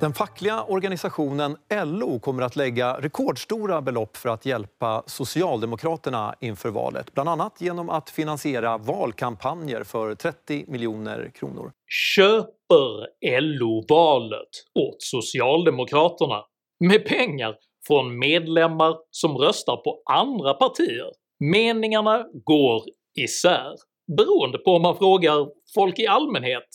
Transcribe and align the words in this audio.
Den 0.00 0.12
fackliga 0.12 0.64
organisationen 0.64 1.56
LO 1.84 2.18
kommer 2.18 2.42
att 2.42 2.56
lägga 2.56 3.00
rekordstora 3.00 3.82
belopp 3.82 4.16
för 4.16 4.28
att 4.28 4.46
hjälpa 4.46 5.02
Socialdemokraterna 5.06 6.34
inför 6.40 6.70
valet. 6.70 7.14
Bland 7.14 7.28
annat 7.28 7.60
genom 7.60 7.90
att 7.90 8.10
finansiera 8.10 8.78
valkampanjer 8.78 9.84
för 9.84 10.14
30 10.14 10.64
miljoner 10.68 11.30
kronor. 11.34 11.72
Köper 12.14 13.40
LO 13.40 13.84
valet 13.88 14.48
åt 14.74 15.02
Socialdemokraterna 15.02 16.44
med 16.84 17.06
pengar 17.06 17.56
från 17.86 18.18
medlemmar 18.18 18.96
som 19.10 19.38
röstar 19.38 19.76
på 19.76 20.02
andra 20.10 20.54
partier? 20.54 21.10
Meningarna 21.40 22.24
går 22.44 22.82
isär 23.18 23.74
beroende 24.16 24.58
på 24.58 24.70
om 24.70 24.82
man 24.82 24.96
frågar 24.96 25.48
folk 25.74 25.98
i 25.98 26.06
allmänhet 26.06 26.68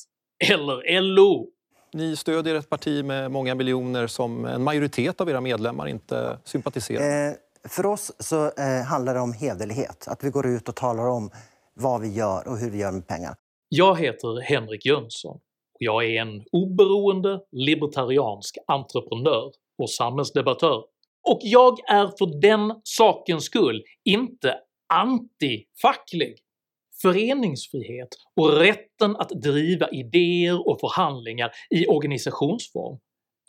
eller 0.52 1.02
LO. 1.02 1.55
Ni 1.96 2.16
stödjer 2.16 2.56
ett 2.56 2.70
parti 2.70 3.06
med 3.06 3.32
många 3.32 3.56
miljoner 3.56 4.08
som 4.08 4.46
en 4.46 4.64
majoritet 4.64 5.22
av 5.22 5.30
era 5.30 5.42
medlemmar 5.42 5.88
inte 5.88 6.40
sympatiserar 6.44 7.00
med. 7.00 7.30
Eh, 7.30 7.36
för 7.70 7.86
oss 7.86 8.12
så 8.20 8.46
eh, 8.46 8.86
handlar 8.88 9.14
det 9.14 9.20
om 9.20 9.34
hederlighet. 9.34 10.08
Att 10.08 10.24
vi 10.24 10.30
går 10.30 10.46
ut 10.46 10.70
och 10.70 10.76
talar 10.76 11.08
om 11.08 11.32
vad 11.74 12.02
vi 12.02 12.14
gör 12.14 12.48
och 12.48 12.58
hur 12.58 12.70
vi 12.70 12.78
gör 12.78 12.92
med 12.92 13.08
pengar. 13.08 13.36
Jag 13.70 14.00
heter 14.00 14.42
Henrik 14.42 14.86
Jönsson 14.86 15.36
och 15.74 15.80
jag 15.80 16.06
är 16.06 16.22
en 16.22 16.44
oberoende 16.52 17.40
libertariansk 17.52 18.58
entreprenör 18.68 19.52
och 19.78 19.90
samhällsdebattör. 19.90 20.84
Och 21.30 21.40
jag 21.42 21.80
är 21.90 22.08
för 22.08 22.42
den 22.42 22.82
sakens 22.84 23.46
skull 23.46 23.84
inte 24.04 24.56
anti-facklig. 24.94 26.36
Föreningsfrihet 27.06 28.08
och 28.36 28.54
rätten 28.54 29.16
att 29.16 29.30
driva 29.30 29.90
idéer 29.90 30.68
och 30.70 30.80
förhandlingar 30.80 31.52
i 31.70 31.88
organisationsform 31.88 33.00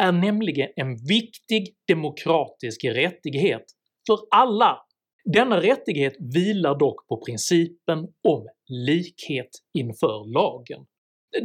är 0.02 0.12
nämligen 0.12 0.68
en 0.76 0.96
viktig 1.08 1.74
demokratisk 1.88 2.84
rättighet 2.84 3.64
för 4.06 4.18
alla. 4.30 4.78
Denna 5.24 5.60
rättighet 5.60 6.12
vilar 6.34 6.78
dock 6.78 7.08
på 7.08 7.24
principen 7.26 7.98
om 8.28 8.46
likhet 8.68 9.50
inför 9.78 10.32
lagen. 10.32 10.86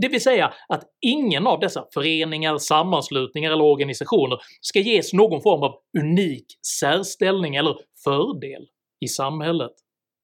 Det 0.01 0.07
vill 0.07 0.21
säga 0.21 0.53
att 0.69 0.83
ingen 1.01 1.47
av 1.47 1.59
dessa 1.59 1.87
föreningar, 1.93 2.57
sammanslutningar 2.57 3.51
eller 3.51 3.63
organisationer 3.63 4.37
ska 4.61 4.79
ges 4.79 5.13
någon 5.13 5.41
form 5.41 5.63
av 5.63 5.73
unik 6.01 6.45
särställning 6.79 7.55
eller 7.55 7.77
fördel 8.03 8.67
i 8.99 9.07
samhället. 9.07 9.71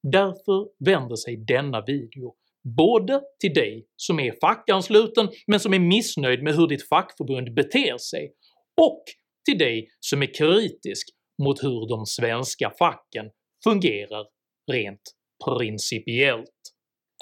Därför 0.03 0.85
vänder 0.85 1.15
sig 1.15 1.37
denna 1.37 1.81
video 1.81 2.35
både 2.75 3.21
till 3.39 3.53
dig 3.53 3.87
som 3.95 4.19
är 4.19 4.33
fackansluten 4.41 5.29
men 5.47 5.59
som 5.59 5.73
är 5.73 5.79
missnöjd 5.79 6.43
med 6.43 6.55
hur 6.55 6.67
ditt 6.67 6.89
fackförbund 6.89 7.53
beter 7.53 7.97
sig, 7.97 8.33
och 8.81 9.03
till 9.49 9.57
dig 9.57 9.87
som 9.99 10.21
är 10.21 10.33
kritisk 10.33 11.07
mot 11.43 11.63
hur 11.63 11.89
de 11.89 12.05
svenska 12.05 12.71
facken 12.79 13.25
fungerar 13.63 14.25
rent 14.71 15.01
principiellt. 15.45 16.49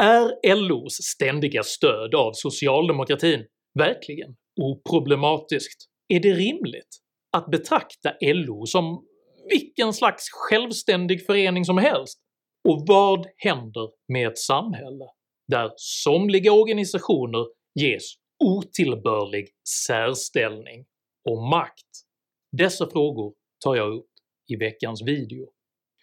Är 0.01 0.55
LOs 0.55 0.93
ständiga 0.93 1.63
stöd 1.63 2.15
av 2.15 2.31
socialdemokratin 2.33 3.45
verkligen 3.79 4.35
oproblematiskt? 4.61 5.85
Är 6.07 6.19
det 6.19 6.33
rimligt 6.33 6.97
att 7.31 7.51
betrakta 7.51 8.13
LO 8.21 8.65
som 8.65 9.05
vilken 9.49 9.93
slags 9.93 10.23
självständig 10.31 11.25
förening 11.25 11.65
som 11.65 11.77
helst? 11.77 12.19
Och 12.65 12.83
vad 12.87 13.25
händer 13.37 13.89
med 14.13 14.27
ett 14.27 14.37
samhälle 14.37 15.05
där 15.47 15.71
somliga 15.75 16.51
organisationer 16.51 17.45
ges 17.79 18.03
otillbörlig 18.43 19.49
särställning 19.87 20.85
och 21.29 21.37
makt? 21.37 21.89
Dessa 22.57 22.89
frågor 22.89 23.33
tar 23.63 23.75
jag 23.75 23.93
upp 23.93 24.09
i 24.47 24.55
veckans 24.55 25.01
video. 25.01 25.47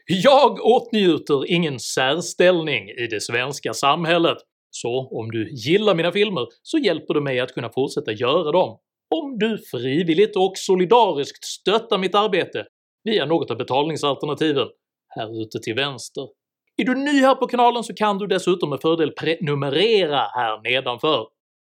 Jag 0.07 0.61
åtnjuter 0.61 1.51
ingen 1.51 1.81
särställning 1.81 2.89
i 2.89 3.07
det 3.07 3.21
svenska 3.21 3.73
samhället, 3.73 4.39
så 4.71 5.09
om 5.09 5.31
du 5.31 5.51
gillar 5.51 5.95
mina 5.95 6.13
filmer 6.13 6.47
så 6.63 6.79
hjälper 6.79 7.15
du 7.15 7.21
mig 7.21 7.41
att 7.41 7.55
kunna 7.55 7.71
fortsätta 7.71 8.13
göra 8.13 8.53
dem 8.53 8.79
om 9.15 9.39
du 9.39 9.59
frivilligt 9.71 10.37
och 10.37 10.53
solidariskt 10.57 11.45
stöttar 11.45 11.99
mitt 11.99 12.15
arbete 12.15 12.67
via 13.05 13.27
något 13.27 13.51
av 13.51 13.57
betalningsalternativen 13.57 14.69
här 15.09 15.43
ute 15.43 15.59
till 15.59 15.75
vänster. 15.75 16.29
Är 16.77 16.85
du 16.85 16.95
ny 16.95 17.21
här 17.21 17.35
på 17.35 17.47
kanalen 17.47 17.85
så 17.85 17.95
kan 17.95 18.19
du 18.19 18.27
dessutom 18.27 18.71
med 18.71 18.81
fördel 18.81 19.11
prenumerera 19.11 20.21
här 20.35 20.63
nedanför. 20.63 21.27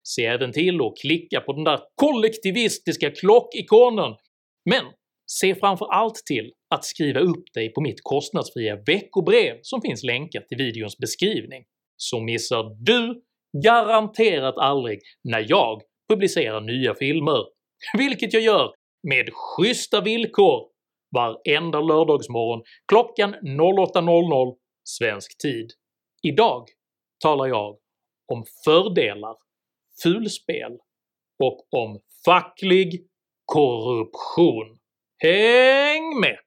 Se 0.08 0.26
även 0.26 0.52
till 0.52 0.82
att 0.82 0.98
klicka 1.02 1.42
på 1.42 1.54
den 1.54 1.64
där 1.64 1.80
kollektivistiska 1.96 3.12
klockikonen, 3.12 4.16
men 4.70 4.86
se 5.32 5.56
framför 5.56 5.86
allt 5.86 6.16
till 6.16 6.52
att 6.76 6.86
skriva 6.86 7.20
upp 7.20 7.44
dig 7.54 7.74
på 7.74 7.82
mitt 7.82 8.00
kostnadsfria 8.04 8.76
veckobrev 8.76 9.60
som 9.62 9.82
finns 9.82 10.04
länkat 10.04 10.44
i 10.50 10.56
videons 10.56 10.98
beskrivning, 10.98 11.64
så 11.98 12.20
missar 12.20 12.64
du 12.80 13.22
garanterat 13.64 14.58
aldrig 14.58 15.00
när 15.24 15.46
jag 15.50 15.82
publicerar 16.10 16.62
nya 16.62 16.96
filmer, 16.96 17.44
vilket 17.98 18.34
jag 18.34 18.42
gör 18.42 18.74
med 19.08 19.30
schyssta 19.34 20.02
villkor. 20.02 20.74
Varenda 21.16 21.82
lördagsmorgon 21.82 22.64
klockan 22.88 23.36
08.00 23.36 24.54
svensk 24.84 25.38
tid. 25.38 25.72
Idag 26.22 26.68
talar 27.20 27.48
jag 27.48 27.78
om 28.28 28.46
fördelar, 28.66 29.36
fulspel 30.04 30.78
och 31.40 31.68
om 31.70 32.00
facklig 32.26 33.08
korruption. 33.46 34.80
Häng 35.18 36.20
med! 36.20 36.38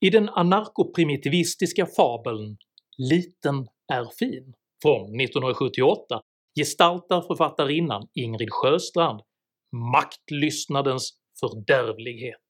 I 0.00 0.10
den 0.10 0.28
anarkoprimitivistiska 0.28 1.86
fabeln 1.86 2.56
“Liten 2.98 3.68
är 3.92 4.04
fin” 4.18 4.54
från 4.82 5.20
1978 5.20 6.20
gestaltar 6.58 7.20
författarinnan 7.20 8.08
Ingrid 8.14 8.48
Sjöstrand 8.50 9.20
maktlystnadens 9.72 11.12
fördärvlighet. 11.40 12.46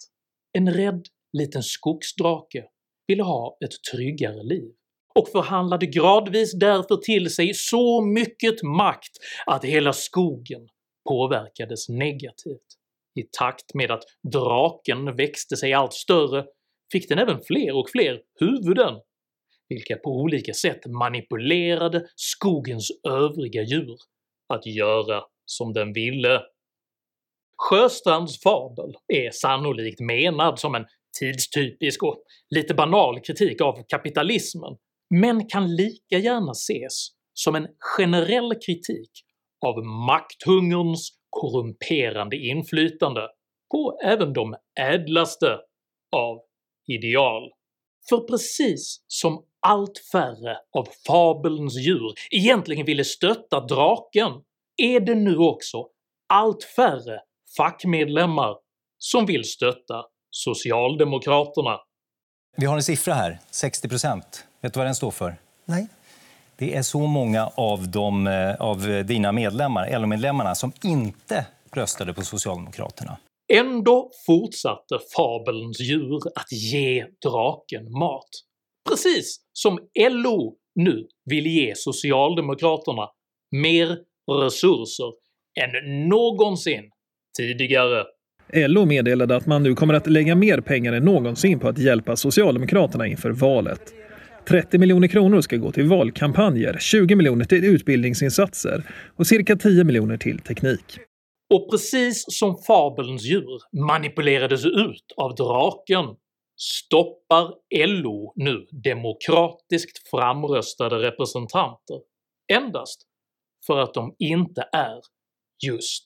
En 0.58 0.74
rädd 0.74 1.02
liten 1.38 1.62
skogsdrake 1.62 2.64
ville 3.06 3.22
ha 3.22 3.56
ett 3.64 3.92
tryggare 3.92 4.42
liv 4.42 4.72
och 5.14 5.28
förhandlade 5.28 5.86
gradvis 5.86 6.52
därför 6.54 6.96
till 6.96 7.30
sig 7.30 7.54
så 7.54 8.04
mycket 8.04 8.62
makt 8.62 9.10
att 9.46 9.64
hela 9.64 9.92
skogen 9.92 10.68
påverkades 11.08 11.88
negativt. 11.88 12.76
I 13.20 13.22
takt 13.22 13.74
med 13.74 13.90
att 13.90 14.02
draken 14.32 15.16
växte 15.16 15.56
sig 15.56 15.72
allt 15.72 15.92
större 15.92 16.44
fick 16.92 17.08
den 17.08 17.18
även 17.18 17.40
fler 17.40 17.76
och 17.76 17.90
fler 17.90 18.20
huvuden 18.40 18.94
vilka 19.70 19.96
på 19.96 20.10
olika 20.10 20.54
sätt 20.54 20.86
manipulerade 20.86 22.06
skogens 22.16 22.90
övriga 23.08 23.62
djur 23.62 23.96
att 24.48 24.66
göra 24.66 25.22
som 25.44 25.72
den 25.72 25.92
ville. 25.92 26.40
Sjöstrands 27.56 28.40
fabel 28.42 28.94
är 29.08 29.30
sannolikt 29.30 30.00
menad 30.00 30.58
som 30.58 30.74
en 30.74 30.86
tidstypisk 31.18 32.02
och 32.02 32.22
lite 32.50 32.74
banal 32.74 33.20
kritik 33.20 33.60
av 33.60 33.84
kapitalismen, 33.88 34.76
men 35.10 35.48
kan 35.48 35.76
lika 35.76 36.18
gärna 36.18 36.52
ses 36.52 37.08
som 37.34 37.54
en 37.54 37.68
generell 37.96 38.54
kritik 38.66 39.10
av 39.66 39.84
makthungerns 39.84 41.10
korrumperande 41.30 42.36
inflytande 42.36 43.28
på 43.72 43.98
även 44.04 44.32
de 44.32 44.56
ädlaste 44.80 45.58
av 46.16 46.40
ideal. 46.86 47.50
För 48.08 48.18
precis 48.18 49.04
som 49.06 49.44
allt 49.66 49.98
färre 50.12 50.56
av 50.76 50.88
fabelns 51.06 51.76
djur 51.76 52.14
egentligen 52.30 52.86
ville 52.86 53.04
stötta 53.04 53.60
draken 53.60 54.32
är 54.76 55.00
det 55.00 55.14
nu 55.14 55.36
också 55.36 55.86
allt 56.28 56.64
färre 56.64 57.20
fackmedlemmar 57.56 58.56
som 58.98 59.26
vill 59.26 59.44
stötta 59.44 60.04
Socialdemokraterna. 60.30 61.80
Vi 62.56 62.66
har 62.66 62.76
en 62.76 62.82
siffra 62.82 63.14
här, 63.14 63.38
60 63.50 63.88
procent. 63.88 64.44
Vet 64.60 64.74
du 64.74 64.80
vad 64.80 64.86
den 64.86 64.94
står 64.94 65.10
för? 65.10 65.36
Nej. 65.64 65.86
Det 66.56 66.76
är 66.76 66.82
så 66.82 66.98
många 66.98 67.46
av, 67.46 67.90
de, 67.90 68.26
eh, 68.26 68.54
av 68.54 69.04
dina 69.06 69.32
medlemmar, 69.32 69.98
LO-medlemmarna 69.98 70.54
som 70.54 70.72
inte 70.82 71.46
röstade 71.72 72.14
på 72.14 72.22
Socialdemokraterna. 72.22 73.18
Ändå 73.52 74.10
fortsatte 74.26 74.98
fabelns 75.16 75.80
djur 75.80 76.20
att 76.34 76.52
ge 76.52 77.06
draken 77.24 77.92
mat. 77.92 78.28
Precis 78.88 79.40
som 79.52 79.78
LO 80.10 80.56
nu 80.74 81.06
vill 81.24 81.46
ge 81.46 81.72
socialdemokraterna 81.76 83.08
mer 83.50 83.98
resurser 84.42 85.12
än 85.60 86.08
någonsin 86.08 86.90
tidigare. 87.38 88.04
LO 88.52 88.84
meddelade 88.84 89.36
att 89.36 89.46
man 89.46 89.62
nu 89.62 89.74
kommer 89.74 89.94
att 89.94 90.06
lägga 90.06 90.34
mer 90.34 90.60
pengar 90.60 90.92
än 90.92 91.04
någonsin 91.04 91.58
på 91.58 91.68
att 91.68 91.78
hjälpa 91.78 92.16
Socialdemokraterna 92.16 93.06
inför 93.06 93.30
valet. 93.30 93.94
30 94.48 94.78
miljoner 94.78 95.08
kronor 95.08 95.40
ska 95.40 95.56
gå 95.56 95.72
till 95.72 95.88
valkampanjer, 95.88 96.76
20 96.80 97.14
miljoner 97.14 97.44
till 97.44 97.64
utbildningsinsatser 97.64 98.82
och 99.16 99.26
cirka 99.26 99.56
10 99.56 99.84
miljoner 99.84 100.16
till 100.16 100.38
teknik. 100.38 100.98
Och 101.54 101.70
precis 101.70 102.24
som 102.28 102.56
fabelns 102.66 103.22
djur 103.24 103.60
manipulerades 103.86 104.66
ut 104.66 105.14
av 105.16 105.34
draken 105.34 106.04
stoppar 106.60 107.54
LO 107.86 108.32
nu 108.36 108.66
demokratiskt 108.72 110.08
framröstade 110.08 110.96
representanter 110.96 112.00
endast 112.52 113.02
för 113.66 113.78
att 113.78 113.94
de 113.94 114.14
inte 114.18 114.68
är 114.72 115.00
just 115.66 116.02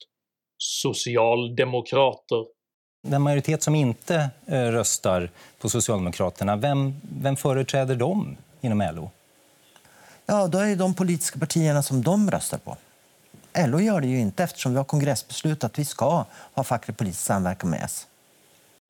socialdemokrater. 0.57 2.45
Den 3.03 3.21
majoritet 3.21 3.63
som 3.63 3.75
inte 3.75 4.29
eh, 4.45 4.61
röstar 4.61 5.29
på 5.59 5.69
Socialdemokraterna, 5.69 6.55
vem, 6.55 6.93
vem 7.21 7.35
företräder 7.35 7.95
de 7.95 8.37
inom 8.61 8.89
LO? 8.95 9.11
Ja, 10.25 10.47
då 10.47 10.57
är 10.57 10.65
det 10.65 10.75
de 10.75 10.93
politiska 10.93 11.39
partierna 11.39 11.83
som 11.83 12.01
de 12.01 12.31
röstar 12.31 12.57
på. 12.57 12.77
LO 13.67 13.79
gör 13.79 14.01
det 14.01 14.07
ju 14.07 14.19
inte 14.19 14.43
eftersom 14.43 14.71
vi 14.71 14.77
har 14.77 14.85
kongressbeslut 14.85 15.63
att 15.63 15.79
vi 15.79 15.85
ska 15.85 16.25
ha 16.53 16.63
facklig 16.63 16.97
politisk 16.97 17.23
samverkan 17.23 17.69
med 17.69 17.81
S. 17.83 18.07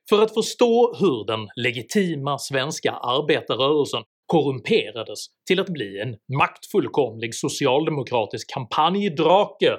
För 0.10 0.22
att 0.22 0.34
förstå 0.34 0.96
hur 1.00 1.26
den 1.26 1.48
legitima 1.56 2.38
svenska 2.38 2.92
arbetarrörelsen 2.92 4.04
korrumperades 4.26 5.26
till 5.48 5.60
att 5.60 5.70
bli 5.70 6.00
en 6.00 6.38
maktfullkomlig 6.38 7.36
socialdemokratisk 7.36 8.54
kampanjdrake 8.54 9.78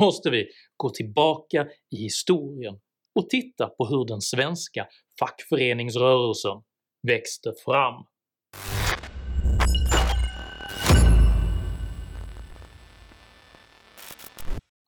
måste 0.00 0.30
vi 0.30 0.46
gå 0.76 0.90
tillbaka 0.90 1.66
i 1.96 1.96
historien 1.96 2.74
och 3.14 3.30
titta 3.30 3.66
på 3.66 3.86
hur 3.86 4.04
den 4.04 4.20
svenska 4.20 4.86
fackföreningsrörelsen 5.20 6.62
växte 7.08 7.52
fram. 7.64 7.94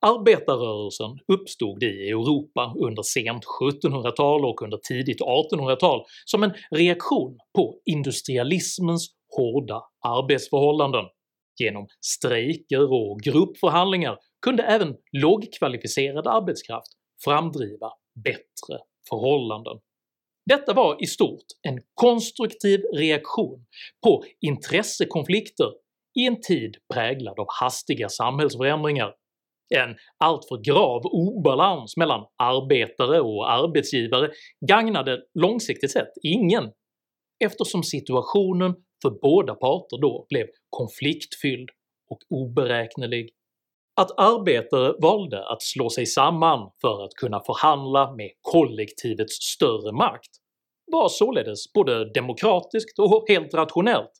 Arbetarrörelsen 0.01 1.19
uppstod 1.33 1.83
i 1.83 2.09
Europa 2.09 2.73
under 2.79 3.03
sent 3.03 3.43
1700-tal 3.45 4.45
och 4.45 4.61
under 4.61 4.77
tidigt 4.77 5.21
1800-tal 5.21 6.05
som 6.25 6.43
en 6.43 6.53
reaktion 6.71 7.37
på 7.55 7.79
industrialismens 7.85 9.07
hårda 9.37 9.81
arbetsförhållanden. 10.07 11.05
Genom 11.59 11.87
strejker 12.05 12.93
och 12.93 13.19
gruppförhandlingar 13.19 14.17
kunde 14.41 14.63
även 14.63 14.95
lågkvalificerad 15.11 16.27
arbetskraft 16.27 16.91
framdriva 17.23 17.91
bättre 18.23 18.79
förhållanden. 19.09 19.79
Detta 20.45 20.73
var 20.73 21.03
i 21.03 21.05
stort 21.05 21.45
en 21.61 21.79
konstruktiv 21.93 22.81
reaktion 22.93 23.65
på 24.03 24.23
intressekonflikter 24.39 25.71
i 26.19 26.27
en 26.27 26.41
tid 26.41 26.77
präglad 26.93 27.39
av 27.39 27.45
hastiga 27.61 28.09
samhällsförändringar 28.09 29.13
en 29.75 29.95
alltför 30.17 30.63
grav 30.63 31.01
obalans 31.05 31.97
mellan 31.97 32.25
arbetare 32.37 33.21
och 33.21 33.51
arbetsgivare 33.51 34.29
gagnade 34.67 35.19
långsiktigt 35.39 35.91
sett 35.91 36.11
ingen 36.23 36.71
eftersom 37.43 37.83
situationen 37.83 38.75
för 39.01 39.09
båda 39.21 39.55
parter 39.55 40.01
då 40.01 40.25
blev 40.29 40.45
konfliktfylld 40.69 41.69
och 42.09 42.19
oberäknelig. 42.29 43.29
Att 44.01 44.19
arbetare 44.19 44.93
valde 45.01 45.49
att 45.49 45.61
slå 45.61 45.89
sig 45.89 46.05
samman 46.05 46.71
för 46.81 47.03
att 47.03 47.13
kunna 47.13 47.39
förhandla 47.39 48.15
med 48.15 48.31
kollektivets 48.41 49.35
större 49.35 49.91
makt 49.91 50.29
var 50.91 51.09
således 51.09 51.73
både 51.73 52.13
demokratiskt 52.13 52.99
och 52.99 53.25
helt 53.27 53.53
rationellt, 53.53 54.11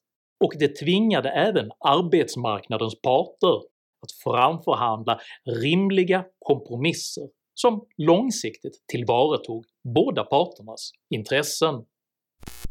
och 0.44 0.54
det 0.60 0.80
tvingade 0.80 1.30
även 1.30 1.72
arbetsmarknadens 1.80 3.02
parter 3.02 3.71
att 4.02 4.12
framförhandla 4.24 5.20
rimliga 5.64 6.26
kompromisser 6.40 7.30
som 7.54 7.86
långsiktigt 7.98 8.84
tillvaratog 8.88 9.66
båda 9.96 10.24
parternas 10.24 10.92
intressen. 11.10 11.76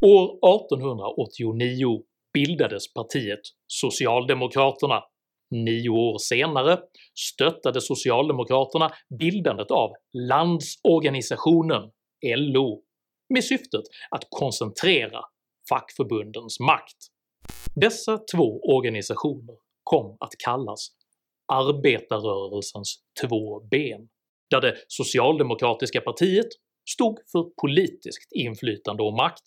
År 0.01 0.23
1889 0.57 2.03
bildades 2.33 2.93
partiet 2.93 3.39
Socialdemokraterna. 3.67 5.03
Nio 5.51 5.89
år 5.89 6.17
senare 6.17 6.79
stöttade 7.19 7.81
Socialdemokraterna 7.81 8.89
bildandet 9.19 9.71
av 9.71 9.91
Landsorganisationen, 10.13 11.91
LO, 12.37 12.81
med 13.33 13.43
syftet 13.43 13.83
att 14.11 14.27
koncentrera 14.29 15.21
fackförbundens 15.69 16.59
makt. 16.59 16.97
Dessa 17.75 18.17
två 18.35 18.61
organisationer 18.75 19.55
kom 19.83 20.17
att 20.19 20.31
kallas 20.45 20.87
arbetarrörelsens 21.51 22.95
två 23.21 23.59
ben, 23.59 24.09
där 24.49 24.61
det 24.61 24.75
socialdemokratiska 24.87 26.01
partiet 26.01 26.47
stod 26.89 27.17
för 27.31 27.43
politiskt 27.61 28.31
inflytande 28.35 29.03
och 29.03 29.13
makt, 29.13 29.43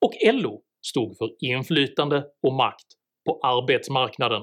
och 0.00 0.12
LO 0.34 0.62
stod 0.86 1.16
för 1.18 1.30
inflytande 1.40 2.24
och 2.42 2.52
makt 2.54 2.86
på 3.26 3.40
arbetsmarknaden. 3.42 4.42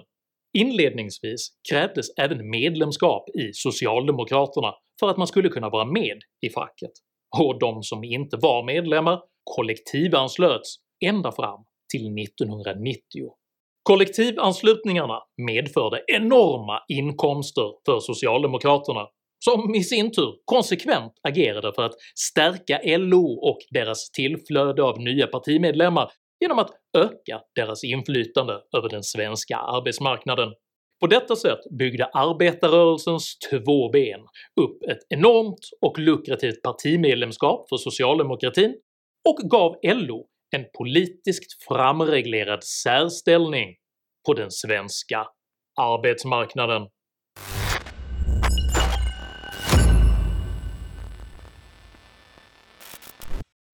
Inledningsvis 0.58 1.50
krävdes 1.72 2.06
även 2.18 2.50
medlemskap 2.50 3.30
i 3.30 3.54
Socialdemokraterna 3.54 4.74
för 5.00 5.10
att 5.10 5.18
man 5.18 5.28
skulle 5.28 5.50
kunna 5.50 5.70
vara 5.70 5.86
med 5.86 6.20
i 6.42 6.50
facket, 6.50 6.92
och 7.38 7.60
de 7.60 7.84
som 7.84 8.04
inte 8.04 8.38
var 8.38 8.66
medlemmar 8.66 9.22
kollektivanslöts 9.44 10.76
ända 11.06 11.32
fram 11.32 11.60
till 11.92 12.24
1990 12.24 13.02
Kollektivanslutningarna 13.88 15.20
medförde 15.38 16.04
enorma 16.08 16.80
inkomster 16.88 17.74
för 17.86 18.00
socialdemokraterna, 18.00 19.08
som 19.46 19.76
i 19.76 19.84
sin 19.84 20.12
tur 20.12 20.34
konsekvent 20.46 21.14
agerade 21.24 21.74
för 21.74 21.84
att 21.84 21.94
stärka 22.16 22.80
LO 22.84 23.50
och 23.50 23.58
deras 23.70 24.12
tillflöde 24.12 24.84
av 24.84 25.00
nya 25.02 25.28
partimedlemmar 25.28 26.12
genom 26.42 26.60
att 26.60 26.70
öka 26.98 27.42
deras 27.56 27.84
inflytande 27.84 28.54
över 28.78 28.90
den 28.90 29.04
svenska 29.04 29.58
arbetsmarknaden. 29.58 30.50
På 31.00 31.08
detta 31.08 31.36
sätt 31.36 31.60
byggde 31.80 32.06
arbetarrörelsens 32.06 33.38
två 33.50 33.90
ben 33.90 34.20
upp 34.62 34.84
ett 34.92 35.06
enormt 35.10 35.70
och 35.82 36.00
lukrativt 36.00 36.62
partimedlemskap 36.62 37.70
för 37.70 37.78
socialdemokratin 37.78 38.76
och 39.30 39.50
gav 39.50 39.76
LO 39.84 40.28
en 40.56 40.66
politiskt 40.78 41.64
framreglerad 41.68 42.64
särställning 42.64 43.76
på 44.28 44.34
den 44.34 44.52
svenska 44.52 45.28
arbetsmarknaden. 45.82 46.88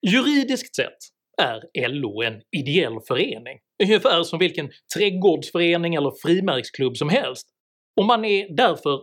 Juridiskt 0.06 0.76
sett 0.76 0.98
är 1.42 1.88
LO 1.88 2.22
en 2.22 2.42
ideell 2.56 3.00
förening, 3.08 3.58
ungefär 3.82 4.22
som 4.22 4.38
vilken 4.38 4.70
trädgårdsförening 4.96 5.94
eller 5.94 6.12
frimärksklubb 6.22 6.96
som 6.96 7.08
helst, 7.08 7.48
och 7.96 8.04
man 8.04 8.24
är 8.24 8.56
därför 8.56 9.00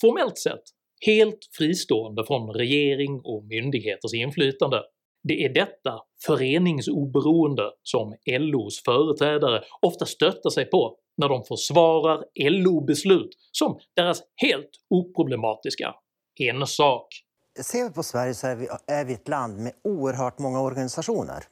formellt 0.00 0.38
sett 0.38 0.62
helt 1.06 1.38
fristående 1.58 2.24
från 2.26 2.54
regering 2.54 3.20
och 3.24 3.44
myndigheters 3.44 4.14
inflytande. 4.14 4.82
Det 5.28 5.44
är 5.44 5.54
detta 5.54 6.00
föreningsoberoende 6.26 7.62
som 7.82 8.14
LOs 8.26 8.82
företrädare 8.84 9.62
ofta 9.82 10.06
stöttar 10.06 10.50
sig 10.50 10.64
på 10.70 10.96
när 11.16 11.28
de 11.28 11.44
försvarar 11.44 12.24
LO-beslut 12.50 13.30
som 13.52 13.78
deras 13.96 14.22
helt 14.36 14.70
oproblematiska 14.90 15.94
ensak. 16.40 17.06
Ser 17.60 17.84
vi 17.84 17.90
på 17.94 18.02
Sverige 18.02 18.34
så 18.34 18.46
är 18.46 18.56
vi, 18.56 18.68
är 18.86 19.04
vi 19.04 19.12
ett 19.12 19.28
land 19.28 19.58
med 19.58 19.72
oerhört 19.84 20.38
många 20.38 20.60
organisationer. 20.60 21.44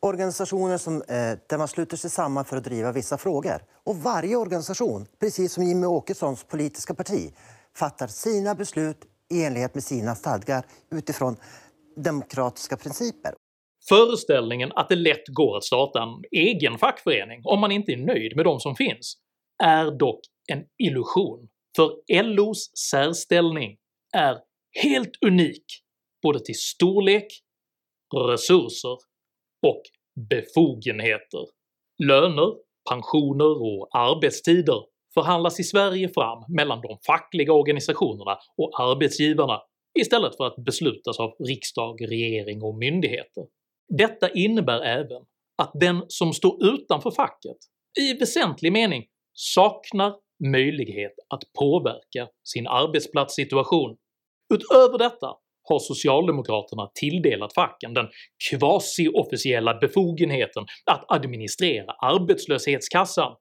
Organisationer 0.00 0.78
som, 0.78 0.96
eh, 0.96 1.38
där 1.48 1.58
man 1.58 1.68
sluter 1.68 1.96
sig 1.96 2.10
samman 2.10 2.44
för 2.44 2.56
att 2.56 2.64
driva 2.64 2.92
vissa 2.92 3.18
frågor. 3.18 3.62
Och 3.84 3.96
varje 3.96 4.36
organisation, 4.36 5.06
precis 5.20 5.52
som 5.52 5.64
Jimmy 5.64 5.86
Åkessons 5.86 6.44
politiska 6.44 6.94
parti, 6.94 7.34
fattar 7.76 8.06
sina 8.06 8.54
beslut 8.54 8.98
i 9.30 9.44
enlighet 9.44 9.74
med 9.74 9.84
sina 9.84 10.14
stadgar 10.14 10.66
utifrån 10.90 11.36
demokratiska 11.96 12.76
principer. 12.76 13.34
Föreställningen 13.88 14.72
att 14.74 14.88
det 14.88 14.96
lätt 14.96 15.28
går 15.28 15.56
att 15.56 15.64
starta 15.64 16.02
en 16.02 16.22
egen 16.30 16.78
fackförening 16.78 17.40
om 17.44 17.60
man 17.60 17.72
inte 17.72 17.92
är 17.92 17.96
nöjd 17.96 18.36
med 18.36 18.44
de 18.44 18.60
som 18.60 18.76
finns 18.76 19.16
är 19.64 19.90
dock 19.90 20.20
en 20.52 20.64
illusion, 20.78 21.48
för 21.76 22.22
LOs 22.22 22.70
särställning 22.90 23.76
är 24.16 24.38
helt 24.82 25.22
unik 25.26 25.64
både 26.22 26.40
till 26.40 26.58
storlek, 26.58 27.26
resurser 28.14 28.96
och 29.66 29.82
befogenheter. 30.30 31.46
Löner, 32.04 32.54
pensioner 32.90 33.62
och 33.62 33.88
arbetstider 33.92 34.80
förhandlas 35.14 35.60
i 35.60 35.64
Sverige 35.64 36.08
fram 36.08 36.44
mellan 36.48 36.80
de 36.80 36.98
fackliga 37.06 37.52
organisationerna 37.52 38.38
och 38.56 38.80
arbetsgivarna 38.80 39.60
istället 39.98 40.36
för 40.36 40.44
att 40.44 40.64
beslutas 40.64 41.20
av 41.20 41.30
riksdag, 41.48 42.10
regering 42.10 42.62
och 42.62 42.74
myndigheter. 42.78 43.44
Detta 43.88 44.30
innebär 44.30 44.80
även 44.80 45.22
att 45.62 45.70
den 45.74 46.04
som 46.08 46.32
står 46.32 46.64
utanför 46.64 47.10
facket 47.10 47.56
i 48.00 48.14
väsentlig 48.14 48.72
mening 48.72 49.04
saknar 49.32 50.14
möjlighet 50.52 51.12
att 51.28 51.42
påverka 51.58 52.28
sin 52.44 52.66
arbetsplatssituation. 52.66 53.96
Utöver 54.54 54.98
detta 54.98 55.26
har 55.68 55.78
socialdemokraterna 55.78 56.90
tilldelat 56.94 57.54
facken 57.54 57.94
den 57.94 58.06
quasi-officiella 58.50 59.74
befogenheten 59.74 60.64
att 60.90 61.04
administrera 61.08 61.92
arbetslöshetskassan. 61.92 63.32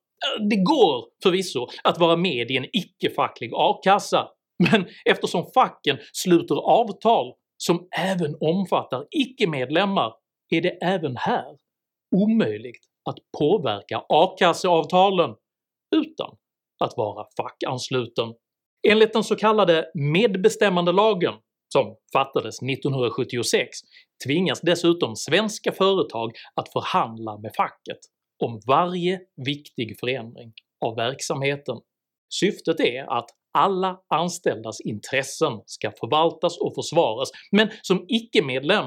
Det 0.49 0.55
går 0.55 1.05
förvisso 1.23 1.67
att 1.83 1.99
vara 1.99 2.15
med 2.15 2.51
i 2.51 2.57
en 2.57 2.65
icke-facklig 2.73 3.51
a-kassa, 3.53 4.27
men 4.71 4.85
eftersom 5.05 5.45
facken 5.53 5.97
sluter 6.13 6.55
avtal 6.55 7.33
som 7.57 7.87
även 7.97 8.35
omfattar 8.41 9.05
icke-medlemmar 9.11 10.13
är 10.49 10.61
det 10.61 10.69
även 10.69 11.17
här 11.17 11.57
omöjligt 12.15 12.85
att 13.09 13.17
påverka 13.39 14.03
a-kasseavtalen 14.09 15.35
utan 15.95 16.35
att 16.83 16.97
vara 16.97 17.25
fackansluten. 17.37 18.33
Enligt 18.87 19.13
den 19.13 19.23
så 19.23 19.35
kallade 19.35 19.91
medbestämmandelagen 19.93 21.33
som 21.73 21.95
fattades 22.13 22.61
1976 22.61 23.69
tvingas 24.25 24.61
dessutom 24.61 25.15
svenska 25.15 25.71
företag 25.71 26.31
att 26.55 26.71
förhandla 26.73 27.37
med 27.37 27.51
facket 27.57 27.97
om 28.43 28.59
varje 28.67 29.19
viktig 29.45 29.99
förändring 29.99 30.53
av 30.85 30.95
verksamheten. 30.95 31.77
Syftet 32.33 32.79
är 32.79 33.17
att 33.17 33.29
alla 33.51 33.99
anställdas 34.07 34.81
intressen 34.81 35.61
ska 35.65 35.91
förvaltas 35.99 36.57
och 36.57 36.75
försvaras, 36.75 37.29
men 37.51 37.69
som 37.81 38.05
icke-medlem 38.07 38.85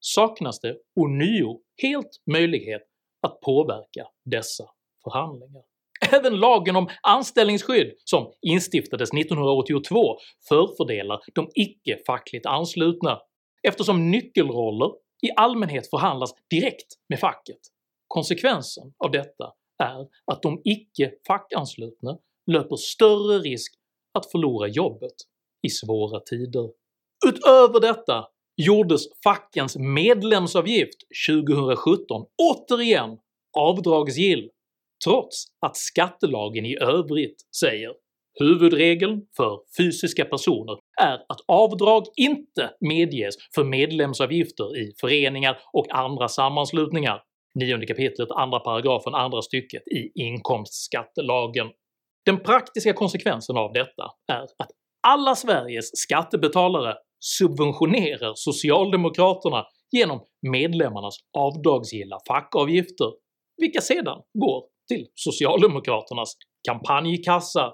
saknas 0.00 0.60
det 0.60 0.76
ånyo 1.00 1.60
helt 1.82 2.22
möjlighet 2.30 2.82
att 3.22 3.40
påverka 3.40 4.06
dessa 4.24 4.64
förhandlingar. 5.04 5.62
Även 6.12 6.36
lagen 6.36 6.76
om 6.76 6.88
anställningsskydd 7.02 7.94
som 8.04 8.32
instiftades 8.42 9.12
1982 9.12 10.16
förfördelar 10.48 11.20
de 11.34 11.50
icke-fackligt 11.54 12.46
anslutna 12.46 13.20
eftersom 13.68 14.10
nyckelroller 14.10 14.90
i 15.22 15.30
allmänhet 15.36 15.90
förhandlas 15.90 16.34
direkt 16.50 16.86
med 17.08 17.20
facket. 17.20 17.58
Konsekvensen 18.08 18.92
av 19.04 19.10
detta 19.10 19.52
är 19.78 20.06
att 20.32 20.42
de 20.42 20.60
icke-fackanslutna 20.64 22.18
löper 22.46 22.76
större 22.76 23.38
risk 23.38 23.74
att 24.16 24.30
förlora 24.30 24.68
jobbet 24.68 25.14
i 25.66 25.70
svåra 25.70 26.20
tider. 26.20 26.70
Utöver 27.26 27.80
detta 27.80 28.24
gjordes 28.56 29.02
fackens 29.24 29.76
medlemsavgift 29.76 30.98
2017 31.28 32.26
återigen 32.42 33.18
avdragsgill 33.58 34.50
trots 35.04 35.44
att 35.66 35.76
skattelagen 35.76 36.66
i 36.66 36.76
övrigt 36.76 37.36
säger 37.60 37.90
Huvudregeln 38.40 39.22
för 39.36 39.60
fysiska 39.78 40.24
personer 40.24 40.78
är 41.02 41.14
att 41.14 41.40
avdrag 41.48 42.04
inte 42.16 42.70
medges 42.80 43.34
för 43.54 43.64
medlemsavgifter 43.64 44.76
i 44.78 44.92
föreningar 45.00 45.58
och 45.72 45.86
andra 45.90 46.28
sammanslutningar 46.28 47.22
9 47.54 47.86
kapitlet 47.86 48.28
2 48.28 48.34
paragrafen 48.64 49.14
andra 49.14 49.42
stycket 49.42 49.88
i 49.88 50.12
inkomstskattelagen. 50.14 51.66
Den 52.26 52.40
praktiska 52.40 52.92
konsekvensen 52.92 53.56
av 53.56 53.72
detta 53.72 54.04
är 54.32 54.42
att 54.42 54.70
alla 55.08 55.34
Sveriges 55.34 55.90
skattebetalare 55.92 56.94
subventionerar 57.20 58.32
socialdemokraterna 58.34 59.64
genom 59.92 60.20
medlemmarnas 60.52 61.16
avdragsgilla 61.38 62.18
fackavgifter, 62.28 63.12
vilka 63.56 63.80
sedan 63.80 64.22
går 64.38 64.64
till 64.88 65.06
socialdemokraternas 65.14 66.36
kampanjkassa. 66.68 67.72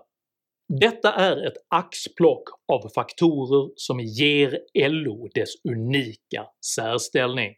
Detta 0.81 1.13
är 1.13 1.47
ett 1.47 1.57
axplock 1.69 2.43
av 2.73 2.89
faktorer 2.95 3.71
som 3.77 4.01
ger 4.01 4.59
LO 4.89 5.29
dess 5.35 5.51
unika 5.69 6.47
särställning, 6.75 7.55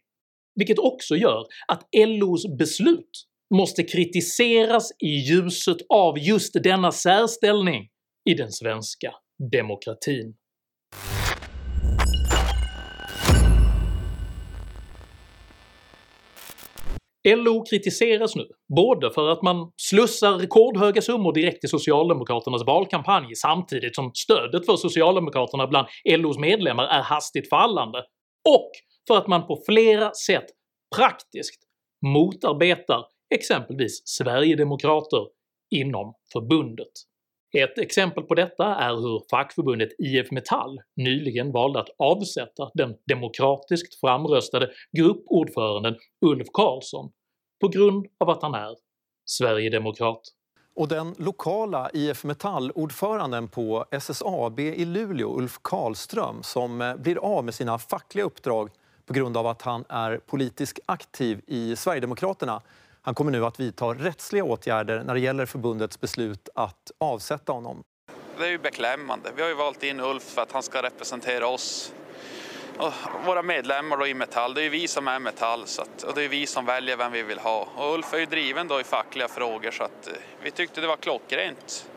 vilket 0.55 0.79
också 0.79 1.15
gör 1.15 1.45
att 1.67 1.87
LOs 1.97 2.57
beslut 2.57 3.11
måste 3.55 3.83
kritiseras 3.83 4.91
i 5.03 5.07
ljuset 5.07 5.77
av 5.89 6.19
just 6.19 6.63
denna 6.63 6.91
särställning 6.91 7.87
i 8.29 8.33
den 8.33 8.51
svenska 8.51 9.11
demokratin. 9.51 10.35
LO 17.27 17.65
kritiseras 17.69 18.35
nu, 18.35 18.47
både 18.75 19.11
för 19.11 19.29
att 19.29 19.41
man 19.41 19.71
slussar 19.81 20.33
rekordhöga 20.33 21.01
summor 21.01 21.33
direkt 21.33 21.61
till 21.61 21.69
socialdemokraternas 21.69 22.65
valkampanj 22.65 23.35
samtidigt 23.35 23.95
som 23.95 24.11
stödet 24.13 24.65
för 24.65 24.75
socialdemokraterna 24.75 25.67
bland 25.67 25.87
LOs 26.05 26.37
medlemmar 26.37 26.83
är 26.83 27.01
hastigt 27.01 27.49
fallande, 27.49 27.99
och 28.49 28.71
för 29.07 29.17
att 29.17 29.27
man 29.27 29.47
på 29.47 29.63
flera 29.65 30.13
sätt 30.13 30.45
praktiskt 30.95 31.59
motarbetar 32.05 33.05
exempelvis 33.29 34.01
sverigedemokrater 34.07 35.27
inom 35.69 36.13
förbundet. 36.33 36.91
Ett 37.57 37.77
exempel 37.77 38.23
på 38.23 38.35
detta 38.35 38.65
är 38.75 38.95
hur 38.95 39.21
fackförbundet 39.29 39.89
IF 39.99 40.31
Metall 40.31 40.81
nyligen 40.95 41.51
valde 41.51 41.79
att 41.79 41.89
avsätta 41.97 42.71
den 42.73 42.95
demokratiskt 43.07 43.99
framröstade 43.99 44.69
gruppordföranden 44.97 45.95
Ulf 46.25 46.47
Karlsson 46.53 47.11
på 47.61 47.67
grund 47.67 48.07
av 48.19 48.29
att 48.29 48.41
han 48.41 48.53
är 48.53 48.75
sverigedemokrat. 49.25 50.21
Och 50.75 50.87
den 50.87 51.15
lokala 51.17 51.89
IF 51.93 52.23
Metall-ordföranden 52.23 53.47
på 53.47 53.85
SSAB 53.91 54.59
i 54.59 54.85
Luleå, 54.85 55.37
Ulf 55.37 55.59
Karlström, 55.61 56.43
som 56.43 56.81
eh, 56.81 56.95
blir 56.95 57.17
av 57.17 57.45
med 57.45 57.53
sina 57.53 57.77
fackliga 57.77 58.25
uppdrag 58.25 58.69
på 59.05 59.13
grund 59.13 59.37
av 59.37 59.47
att 59.47 59.61
han 59.61 59.85
är 59.89 60.17
politiskt 60.17 60.79
aktiv 60.85 61.41
i 61.47 61.75
Sverigedemokraterna 61.75 62.61
han 63.05 63.15
kommer 63.15 63.31
nu 63.31 63.45
att 63.45 63.59
vidta 63.59 63.85
rättsliga 63.85 64.43
åtgärder 64.43 65.03
när 65.03 65.13
det 65.13 65.19
gäller 65.19 65.45
förbundets 65.45 66.01
beslut 66.01 66.49
att 66.55 66.91
avsätta 66.97 67.51
honom. 67.51 67.83
Det 68.37 68.45
är 68.45 68.49
ju 68.49 68.57
beklämmande. 68.57 69.29
Vi 69.35 69.41
har 69.41 69.49
ju 69.49 69.55
valt 69.55 69.83
in 69.83 69.99
Ulf 69.99 70.23
för 70.23 70.41
att 70.41 70.51
han 70.51 70.63
ska 70.63 70.81
representera 70.81 71.47
oss 71.47 71.93
och 72.77 72.93
våra 73.25 73.41
medlemmar 73.41 73.97
då 73.97 74.07
i 74.07 74.13
Metall. 74.13 74.53
Det 74.53 74.61
är 74.61 74.63
ju 74.63 74.69
vi 74.69 74.87
som 74.87 75.07
är 75.07 75.19
Metall 75.19 75.67
så 75.67 75.81
att, 75.81 76.03
och 76.03 76.15
det 76.15 76.23
är 76.23 76.29
vi 76.29 76.47
som 76.47 76.65
väljer 76.65 76.97
vem 76.97 77.11
vi 77.11 77.23
vill 77.23 77.39
ha. 77.39 77.67
Och 77.75 77.93
Ulf 77.93 78.13
är 78.13 78.17
ju 78.17 78.25
driven 78.25 78.67
då 78.67 78.79
i 78.79 78.83
fackliga 78.83 79.27
frågor 79.27 79.71
så 79.71 79.83
att 79.83 80.07
eh, 80.07 80.13
vi 80.43 80.51
tyckte 80.51 80.81
det 80.81 80.87
var 80.87 80.97
klockrent 80.97 81.89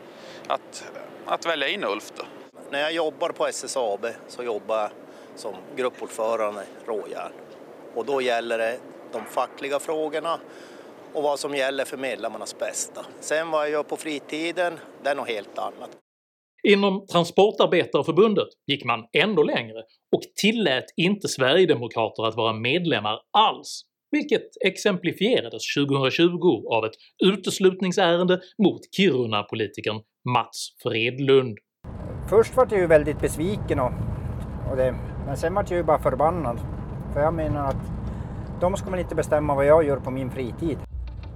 att, 0.47 0.91
att 1.25 1.45
välja 1.45 1.67
in 1.67 1.83
Ulf. 1.83 2.11
Då. 2.15 2.23
När 2.71 2.79
jag 2.79 2.91
jobbar 2.91 3.29
på 3.29 3.47
SSAB 3.47 4.05
så 4.27 4.43
jobbar 4.43 4.77
jag 4.77 4.91
som 5.35 5.55
gruppordförande 5.75 6.65
råjärn. 6.85 7.31
Och 7.95 8.05
då 8.05 8.21
gäller 8.21 8.57
det 8.57 8.79
de 9.11 9.25
fackliga 9.25 9.79
frågorna 9.79 10.39
och 11.13 11.23
vad 11.23 11.39
som 11.39 11.55
gäller 11.55 11.85
för 11.85 11.97
medlemmarnas 11.97 12.59
bästa. 12.59 13.05
Sen 13.19 13.51
vad 13.51 13.61
jag 13.61 13.71
gör 13.71 13.83
på 13.83 13.97
fritiden, 13.97 14.73
det 15.03 15.09
är 15.09 15.15
något 15.15 15.27
helt 15.27 15.57
annat. 15.57 15.89
Inom 16.63 17.07
Transportarbetareförbundet 17.07 18.47
gick 18.67 18.85
man 18.85 19.05
ändå 19.17 19.43
längre 19.43 19.77
och 20.15 20.21
tillät 20.41 20.85
inte 20.97 21.27
sverigedemokrater 21.27 22.27
att 22.27 22.35
vara 22.35 22.53
medlemmar 22.53 23.19
alls, 23.37 23.81
vilket 24.11 24.47
exemplifierades 24.65 25.61
2020 25.77 26.67
av 26.71 26.85
ett 26.85 26.95
uteslutningsärende 27.25 28.39
mot 28.63 28.81
Kiruna-politikern 28.97 30.01
Mats 30.33 30.75
Fredlund. 30.83 31.57
Först 32.29 32.55
var 32.57 32.67
jag 32.71 32.79
ju 32.79 32.87
väldigt 32.87 33.19
besviken 33.19 33.79
och, 33.79 33.91
och 34.71 34.77
det, 34.77 34.95
men 35.25 35.37
sen 35.37 35.53
var 35.53 35.65
jag 35.69 35.77
ju 35.77 35.83
bara 35.83 35.99
förbannad. 35.99 36.59
För 37.13 37.21
jag 37.21 37.33
menar 37.33 37.67
att 37.67 37.99
de 38.61 38.77
ska 38.77 38.89
man 38.89 38.99
inte 38.99 39.15
bestämma 39.15 39.55
vad 39.55 39.65
jag 39.65 39.85
gör 39.85 39.97
på 39.97 40.11
min 40.11 40.31
fritid. 40.31 40.77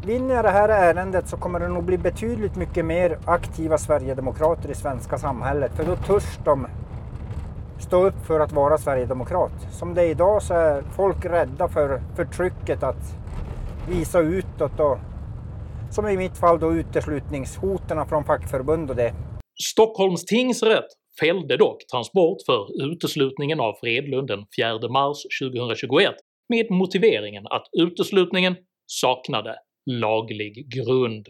Vinner 0.05 0.35
jag 0.35 0.45
det 0.45 0.49
här 0.49 0.69
ärendet 0.69 1.27
så 1.27 1.37
kommer 1.37 1.59
det 1.59 1.67
nog 1.67 1.83
bli 1.83 1.97
betydligt 1.97 2.55
mycket 2.55 2.85
mer 2.85 3.19
aktiva 3.25 3.77
Sverigedemokrater 3.77 4.71
i 4.71 4.75
svenska 4.75 5.17
samhället. 5.17 5.71
För 5.75 5.85
då 5.85 5.95
törs 5.95 6.39
de 6.45 6.67
stå 7.79 8.05
upp 8.05 8.25
för 8.27 8.39
att 8.39 8.51
vara 8.51 8.77
Sverigedemokrat. 8.77 9.51
Som 9.71 9.93
det 9.93 10.01
är 10.01 10.09
idag 10.09 10.43
så 10.43 10.53
är 10.53 10.81
folk 10.81 11.25
rädda 11.25 11.67
för 11.67 12.01
förtrycket 12.15 12.83
att 12.83 13.15
visa 13.89 14.19
utåt 14.19 14.79
och 14.79 14.97
som 15.91 16.07
i 16.07 16.17
mitt 16.17 16.37
fall 16.37 16.59
då 16.59 16.73
uteslutningshoten 16.73 18.07
från 18.07 18.23
fackförbund 18.23 18.89
och 18.89 18.95
det. 18.95 19.13
Stockholms 19.63 20.25
tingsrätt 20.25 20.87
fällde 21.19 21.57
dock 21.57 21.87
Transport 21.91 22.37
för 22.45 22.91
uteslutningen 22.91 23.59
av 23.59 23.73
Fredlund 23.81 24.27
den 24.27 24.45
4 24.59 24.89
mars 24.89 25.17
2021 25.41 26.11
med 26.49 26.71
motiveringen 26.71 27.43
att 27.47 27.65
uteslutningen 27.79 28.55
saknade 28.85 29.55
laglig 29.85 30.69
grund. 30.69 31.29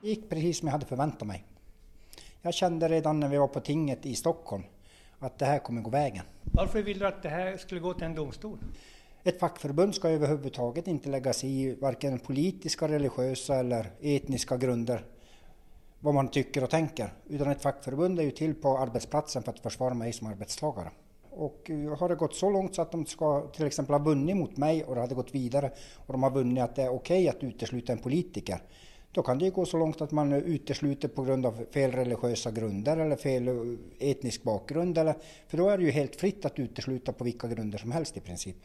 Det 0.00 0.08
gick 0.08 0.28
precis 0.28 0.58
som 0.58 0.68
jag 0.68 0.72
hade 0.72 0.86
förväntat 0.86 1.28
mig. 1.28 1.44
Jag 2.42 2.54
kände 2.54 2.88
redan 2.88 3.20
när 3.20 3.28
vi 3.28 3.36
var 3.36 3.48
på 3.48 3.60
tinget 3.60 4.06
i 4.06 4.14
Stockholm 4.14 4.62
att 5.18 5.38
det 5.38 5.44
här 5.44 5.58
kommer 5.58 5.82
gå 5.82 5.90
vägen. 5.90 6.24
Varför 6.42 6.82
vill 6.82 6.98
du 6.98 7.06
att 7.06 7.22
det 7.22 7.28
här 7.28 7.56
skulle 7.56 7.80
gå 7.80 7.94
till 7.94 8.04
en 8.04 8.14
domstol? 8.14 8.58
Ett 9.24 9.40
fackförbund 9.40 9.94
ska 9.94 10.08
överhuvudtaget 10.08 10.86
inte 10.86 11.08
lägga 11.08 11.32
sig 11.32 11.62
i 11.62 11.74
varken 11.74 12.18
politiska, 12.18 12.88
religiösa 12.88 13.54
eller 13.54 13.90
etniska 14.00 14.56
grunder 14.56 15.04
vad 16.04 16.14
man 16.14 16.28
tycker 16.28 16.64
och 16.64 16.70
tänker. 16.70 17.12
Utan 17.28 17.50
ett 17.50 17.62
fackförbund 17.62 18.18
är 18.18 18.22
ju 18.22 18.30
till 18.30 18.54
på 18.54 18.78
arbetsplatsen 18.78 19.42
för 19.42 19.52
att 19.52 19.60
försvara 19.60 19.94
mig 19.94 20.12
som 20.12 20.26
arbetstagare. 20.26 20.90
Och 21.36 21.70
eh, 21.70 21.98
har 21.98 22.08
det 22.08 22.14
gått 22.14 22.34
så 22.34 22.50
långt 22.50 22.74
så 22.74 22.82
att 22.82 22.92
de 22.92 23.06
ska 23.06 23.40
till 23.40 23.66
exempel 23.66 23.94
ha 23.94 24.04
vunnit 24.04 24.36
mot 24.36 24.56
mig 24.56 24.84
och 24.84 24.94
det 24.94 25.00
hade 25.00 25.14
gått 25.14 25.34
vidare 25.34 25.70
och 26.06 26.12
de 26.12 26.22
har 26.22 26.30
vunnit 26.30 26.64
att 26.64 26.76
det 26.76 26.82
är 26.82 26.94
okej 26.94 27.28
att 27.28 27.42
utesluta 27.44 27.92
en 27.92 27.98
politiker. 27.98 28.58
Då 29.12 29.22
kan 29.22 29.38
det 29.38 29.44
ju 29.44 29.50
gå 29.50 29.64
så 29.64 29.78
långt 29.78 30.00
att 30.00 30.10
man 30.10 30.32
eh, 30.32 30.38
utesluter 30.38 31.08
på 31.08 31.22
grund 31.22 31.46
av 31.46 31.66
fel 31.74 31.92
religiösa 31.92 32.50
grunder 32.50 32.96
eller 32.96 33.16
fel 33.16 33.48
eh, 33.48 34.10
etnisk 34.10 34.42
bakgrund. 34.42 34.98
Eller, 34.98 35.14
för 35.48 35.56
då 35.56 35.68
är 35.68 35.78
det 35.78 35.84
ju 35.84 35.90
helt 35.90 36.16
fritt 36.16 36.44
att 36.44 36.58
utesluta 36.58 37.12
på 37.12 37.24
vilka 37.24 37.48
grunder 37.48 37.78
som 37.78 37.92
helst 37.92 38.16
i 38.16 38.20
princip. 38.20 38.56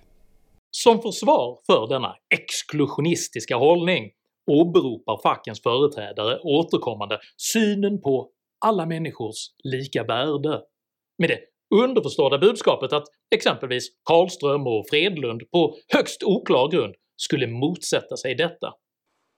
Som 0.71 1.01
försvar 1.01 1.59
för 1.65 1.87
denna 1.87 2.15
exklusionistiska 2.35 3.55
hållning 3.55 4.11
åberopar 4.51 5.21
fackens 5.23 5.61
företrädare 5.61 6.39
återkommande 6.39 7.19
synen 7.37 8.01
på 8.01 8.29
alla 8.65 8.85
människors 8.85 9.35
lika 9.63 10.03
värde, 10.03 10.61
med 11.17 11.29
det 11.29 11.39
underförstådda 11.75 12.37
budskapet 12.37 12.93
att 12.93 13.03
exempelvis 13.35 13.87
Karlström 14.03 14.67
och 14.67 14.85
Fredlund 14.89 15.41
på 15.51 15.75
högst 15.87 16.23
oklar 16.23 16.71
grund 16.71 16.95
skulle 17.17 17.47
motsätta 17.47 18.17
sig 18.17 18.35
detta. 18.35 18.73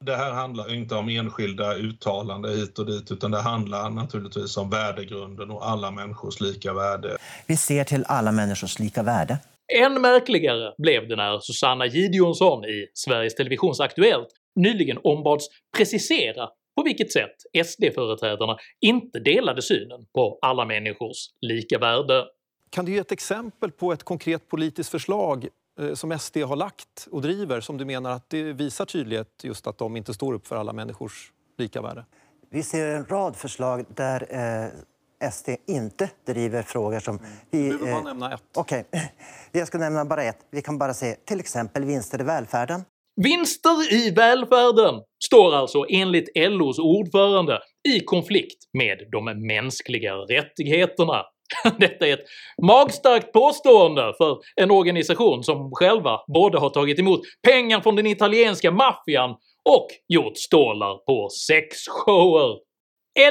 Det 0.05 0.15
här 0.15 0.31
handlar 0.31 0.73
inte 0.73 0.95
om 0.95 1.09
enskilda 1.09 1.75
uttalanden 1.75 2.57
hit 2.57 2.79
och 2.79 2.85
dit 2.85 3.11
utan 3.11 3.31
det 3.31 3.41
handlar 3.41 3.89
naturligtvis 3.89 4.57
om 4.57 4.69
värdegrunden 4.69 5.51
och 5.51 5.69
alla 5.69 5.91
människors 5.91 6.39
lika 6.39 6.73
värde. 6.73 7.17
Vi 7.47 7.57
ser 7.57 7.83
till 7.83 8.05
alla 8.07 8.31
människors 8.31 8.79
lika 8.79 9.03
värde. 9.03 9.37
Än 9.73 10.01
märkligare 10.01 10.73
blev 10.77 11.07
det 11.07 11.15
när 11.15 11.39
Susanna 11.39 11.85
Gideonsson 11.85 12.65
i 12.65 12.87
Sveriges 12.93 13.35
Televisions 13.35 13.79
Aktuellt 13.79 14.27
nyligen 14.55 14.97
ombads 15.03 15.47
precisera 15.77 16.47
på 16.75 16.83
vilket 16.83 17.11
sätt 17.11 17.65
SD-företrädarna 17.65 18.57
inte 18.81 19.19
delade 19.19 19.61
synen 19.61 20.05
på 20.13 20.39
alla 20.41 20.65
människors 20.65 21.17
lika 21.41 21.79
värde. 21.79 22.25
Kan 22.69 22.85
du 22.85 22.91
ge 22.91 22.97
ett 22.97 23.11
exempel 23.11 23.71
på 23.71 23.93
ett 23.93 24.03
konkret 24.03 24.47
politiskt 24.47 24.89
förslag 24.89 25.47
eh, 25.79 25.93
som 25.93 26.19
SD 26.19 26.37
har 26.37 26.55
lagt 26.55 27.07
och 27.11 27.21
driver 27.21 27.61
som 27.61 27.77
du 27.77 27.85
menar 27.85 28.11
att 28.11 28.29
det 28.29 28.43
visar 28.43 28.85
tydlighet 28.85 29.27
just 29.43 29.67
att 29.67 29.77
de 29.77 29.97
inte 29.97 30.13
står 30.13 30.33
upp 30.33 30.47
för 30.47 30.55
alla 30.55 30.73
människors 30.73 31.31
lika 31.57 31.81
värde? 31.81 32.05
Vi 32.49 32.63
ser 32.63 32.95
en 32.95 33.05
rad 33.05 33.35
förslag 33.35 33.85
där 33.95 34.27
eh, 34.29 35.29
SD 35.31 35.49
inte 35.67 36.09
driver 36.25 36.63
frågor 36.63 36.99
som... 36.99 37.19
Vi, 37.49 37.69
Du 37.69 37.77
behöver 37.77 37.91
bara 37.91 37.99
eh, 37.99 38.03
nämna 38.03 38.33
ett. 38.33 38.43
Okej, 38.55 38.85
jag 39.51 39.67
ska 39.67 39.77
nämna 39.77 40.05
bara 40.05 40.23
ett. 40.23 40.37
Vi 40.51 40.61
kan 40.61 40.77
bara 40.77 40.93
se 40.93 41.15
till 41.15 41.39
exempel 41.39 41.85
vinster 41.85 42.21
i 42.21 42.23
välfärden. 42.23 42.85
Vinster 43.15 43.93
i 43.93 44.11
välfärden 44.11 45.01
står 45.25 45.55
alltså 45.55 45.85
enligt 45.89 46.29
LOs 46.35 46.79
ordförande 46.79 47.59
i 47.89 47.99
konflikt 47.99 48.57
med 48.77 48.97
de 49.11 49.47
mänskliga 49.47 50.13
rättigheterna. 50.15 51.23
Detta 51.79 52.07
är 52.07 52.13
ett 52.13 52.25
magstarkt 52.61 53.33
påstående 53.33 54.13
för 54.17 54.37
en 54.55 54.71
organisation 54.71 55.43
som 55.43 55.71
själva 55.73 56.19
både 56.33 56.59
har 56.59 56.69
tagit 56.69 56.99
emot 56.99 57.19
pengar 57.47 57.81
från 57.81 57.95
den 57.95 58.07
italienska 58.07 58.71
maffian 58.71 59.29
och 59.69 59.87
gjort 60.07 60.37
stålar 60.37 61.05
på 61.05 61.29
sexshower. 61.29 62.57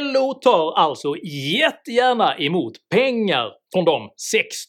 LO 0.01 0.35
tar 0.35 0.73
alltså 0.73 1.15
jättegärna 1.61 2.39
emot 2.39 2.73
pengar 2.95 3.53
från 3.75 3.85
de 3.85 4.09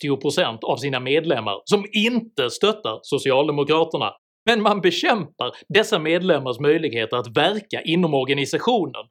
60% 0.06 0.58
av 0.64 0.78
sina 0.78 1.00
medlemmar 1.00 1.62
som 1.66 1.86
inte 1.92 2.50
stöttar 2.50 3.00
socialdemokraterna 3.02 4.12
men 4.46 4.62
man 4.62 4.82
bekämpar 4.82 5.52
dessa 5.70 6.00
medlemmars 6.00 6.60
möjligheter 6.60 7.18
att 7.18 7.38
verka 7.38 7.82
inom 7.82 8.14
organisationen. 8.14 9.06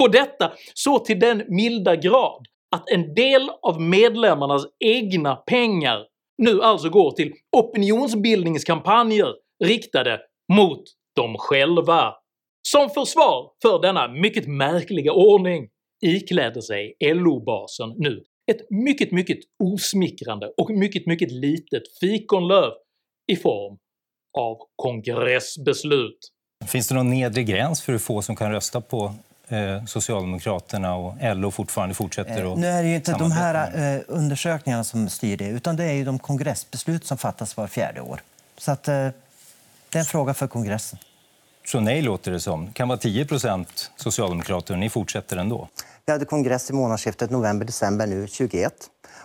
Och 0.00 0.10
detta 0.10 0.52
så 0.74 0.98
till 0.98 1.20
den 1.20 1.42
milda 1.48 1.96
grad 1.96 2.46
att 2.76 2.90
en 2.90 3.14
del 3.14 3.50
av 3.62 3.80
medlemmarnas 3.80 4.66
egna 4.84 5.36
pengar 5.36 6.06
nu 6.42 6.62
alltså 6.62 6.88
går 6.88 7.10
till 7.10 7.32
opinionsbildningskampanjer 7.56 9.34
riktade 9.64 10.20
mot 10.52 10.82
dem 11.16 11.36
själva. 11.38 12.14
Som 12.68 12.90
försvar 12.90 13.50
för 13.62 13.82
denna 13.82 14.08
mycket 14.08 14.46
märkliga 14.46 15.12
ordning 15.12 15.68
ikläder 16.04 16.60
sig 16.60 16.96
LO-basen 17.00 17.94
nu 17.96 18.24
ett 18.50 18.70
mycket 18.70 19.12
mycket 19.12 19.38
osmickrande 19.64 20.52
och 20.56 20.70
mycket 20.70 21.06
mycket 21.06 21.32
litet 21.32 21.82
fikonlöv 22.00 22.72
i 23.32 23.36
form 23.36 23.78
av 24.36 24.58
kongressbeslut. 24.76 26.18
Finns 26.66 26.88
det 26.88 26.94
någon 26.94 27.10
nedre 27.10 27.42
gräns 27.42 27.82
för 27.82 27.92
hur 27.92 27.98
få 27.98 28.22
som 28.22 28.36
kan 28.36 28.52
rösta 28.52 28.80
på 28.80 29.14
eh, 29.48 29.84
Socialdemokraterna 29.84 30.94
och 30.96 31.14
LO 31.36 31.50
fortfarande 31.50 31.94
fortsätter 31.94 32.44
Eh, 32.44 32.52
att 32.52 32.58
Nu 32.58 32.66
är 32.66 32.82
det 32.82 32.88
ju 32.88 32.94
inte 32.94 33.12
de 33.12 33.32
här 33.32 33.94
eh, 33.96 34.02
undersökningarna 34.08 34.84
som 34.84 35.08
styr 35.08 35.36
det, 35.36 35.48
utan 35.48 35.76
det 35.76 35.84
är 35.84 35.92
ju 35.92 36.04
de 36.04 36.18
kongressbeslut 36.18 37.06
som 37.06 37.18
fattas 37.18 37.56
var 37.56 37.66
fjärde 37.66 38.00
år. 38.00 38.20
Så 38.58 38.72
att, 38.72 38.84
det 38.84 39.12
är 39.92 39.98
en 39.98 40.04
fråga 40.04 40.34
för 40.34 40.46
kongressen. 40.46 40.98
Så 41.66 41.80
nej 41.80 42.02
låter 42.02 42.32
det 42.32 42.40
som. 42.40 42.72
kan 42.72 42.88
vara 42.88 42.98
10 42.98 43.26
socialdemokrater 43.96 44.74
och 44.74 44.80
ni 44.80 44.90
fortsätter 44.90 45.36
ändå. 45.36 45.68
Vi 46.06 46.12
hade 46.12 46.24
kongress 46.24 46.70
i 46.70 46.72
månadsskiftet 46.72 47.30
november-december 47.30 48.06
nu 48.06 48.26
21 48.28 48.74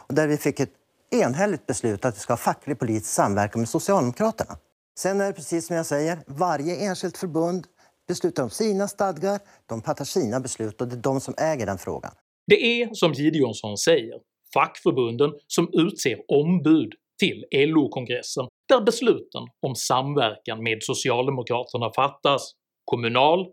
och 0.08 0.16
där 0.16 0.28
vi 0.28 0.38
fick 0.38 0.60
ett 0.60 0.70
enhälligt 1.12 1.68
beslut 1.68 2.06
att 2.06 2.16
vi 2.16 2.20
ska 2.20 2.34
ha 2.34 2.38
facklig 2.38 2.80
politisk 2.80 3.14
samverkan 3.14 3.62
med 3.62 3.70
Socialdemokraterna. 3.70 4.58
Sen 5.02 5.22
är 5.22 5.28
det 5.28 5.34
precis 5.34 5.68
som 5.68 5.76
jag 5.76 5.86
säger, 5.86 6.18
varje 6.28 6.76
enskilt 6.76 7.18
förbund 7.18 7.68
beslutar 8.08 8.44
om 8.44 8.50
sina 8.50 8.88
stadgar, 8.88 9.40
de 9.70 9.82
fattar 9.82 10.06
sina 10.06 10.40
beslut 10.40 10.82
och 10.82 10.88
det 10.88 10.96
är 10.96 11.02
de 11.02 11.22
som 11.22 11.34
äger 11.38 11.66
den 11.66 11.78
frågan. 11.78 12.12
Det 12.48 12.82
är 12.82 12.90
som 12.94 13.14
Gideonsson 13.14 13.78
säger 13.78 14.16
fackförbunden 14.54 15.32
som 15.48 15.70
utser 15.74 16.18
ombud 16.28 16.94
till 17.20 17.46
LO-kongressen 17.52 18.48
där 18.70 18.82
besluten 18.82 19.44
om 19.62 19.76
samverkan 19.76 20.64
med 20.64 20.78
socialdemokraterna 20.82 21.92
fattas. 21.96 22.52
Kommunal, 22.86 23.46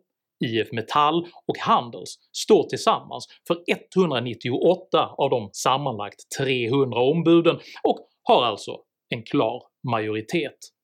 IF 0.44 0.72
Metall 0.72 1.26
och 1.46 1.58
Handels 1.58 2.14
står 2.32 2.68
tillsammans 2.68 3.26
för 3.46 3.56
198 3.94 5.14
av 5.18 5.30
de 5.30 5.50
sammanlagt 5.52 6.20
300 6.38 7.00
ombuden 7.00 7.56
och 7.82 7.98
har 8.22 8.44
alltså 8.44 8.76
en 9.08 9.22
klar 9.22 9.62
majoritet. 9.90 10.77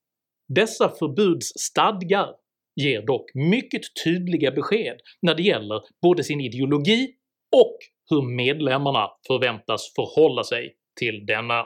Dessa 0.47 0.89
förbuds 0.89 1.47
stadgar 1.47 2.29
ger 2.75 3.01
dock 3.01 3.33
mycket 3.33 3.81
tydliga 4.03 4.51
besked 4.51 4.97
när 5.21 5.35
det 5.35 5.43
gäller 5.43 5.81
både 6.01 6.23
sin 6.23 6.41
ideologi 6.41 7.07
och 7.55 7.77
hur 8.09 8.21
medlemmarna 8.35 9.09
förväntas 9.27 9.93
förhålla 9.95 10.43
sig 10.43 10.75
till 10.99 11.25
denna. 11.25 11.65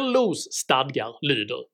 LOs 0.00 0.52
stadgar 0.52 1.18
lyder 1.20 1.64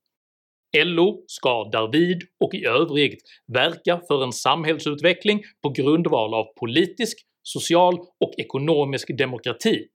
LO 0.85 1.25
ska 1.27 1.69
därvid 1.73 2.23
och 2.45 2.55
i 2.55 2.67
övrigt 2.67 3.23
verka 3.53 4.01
för 4.09 4.25
en 4.25 4.33
samhällsutveckling 4.33 5.43
på 5.63 5.71
grundval 5.71 6.35
av 6.35 6.45
politisk, 6.61 7.19
social 7.43 7.95
och 7.95 8.33
ekonomisk 8.39 9.19
demokrati, 9.19 9.87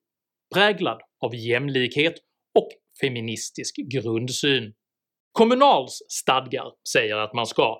präglad 0.53 1.01
av 1.25 1.35
jämlikhet 1.35 2.13
och 2.59 2.67
feministisk 3.01 3.75
grundsyn. 3.75 4.73
Kommunals 5.31 5.99
stadgar 6.07 6.71
säger 6.93 7.15
att 7.15 7.33
man 7.33 7.45
ska 7.45 7.77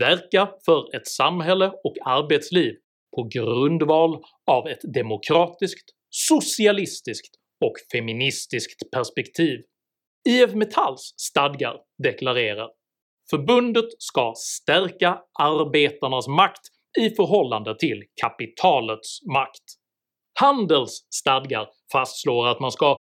verka 0.00 0.48
för 0.64 0.96
ett 0.96 1.06
samhälle 1.06 1.66
och 1.66 1.94
arbetsliv 2.04 2.72
på 3.16 3.28
grundval 3.34 4.22
av 4.50 4.68
ett 4.68 4.94
demokratiskt, 4.94 5.90
socialistiskt 6.10 7.34
och 7.64 7.72
feministiskt 7.92 8.90
perspektiv. 8.90 9.58
IF 10.28 10.54
Metalls 10.54 11.14
stadgar 11.16 11.76
deklarerar 12.02 12.68
“Förbundet 13.30 13.88
ska 13.98 14.32
stärka 14.36 15.20
arbetarnas 15.38 16.28
makt 16.28 16.60
i 16.98 17.10
förhållande 17.10 17.78
till 17.78 18.02
kapitalets 18.22 19.18
makt”. 19.34 19.64
Handels 20.40 21.06
stadgar 21.10 21.68
fastslår 21.92 22.46
att 22.48 22.60
man 22.60 22.72
ska 22.72 22.96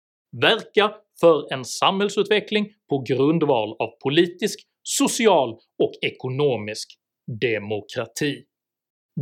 “verka 0.42 0.96
för 1.22 1.54
en 1.54 1.66
samhällsutveckling 1.66 2.68
på 2.90 3.04
grundval 3.08 3.70
av 3.80 3.88
politisk, 4.04 4.60
social 4.84 5.50
och 5.84 5.92
ekonomisk 6.02 6.90
demokrati”. 7.42 8.44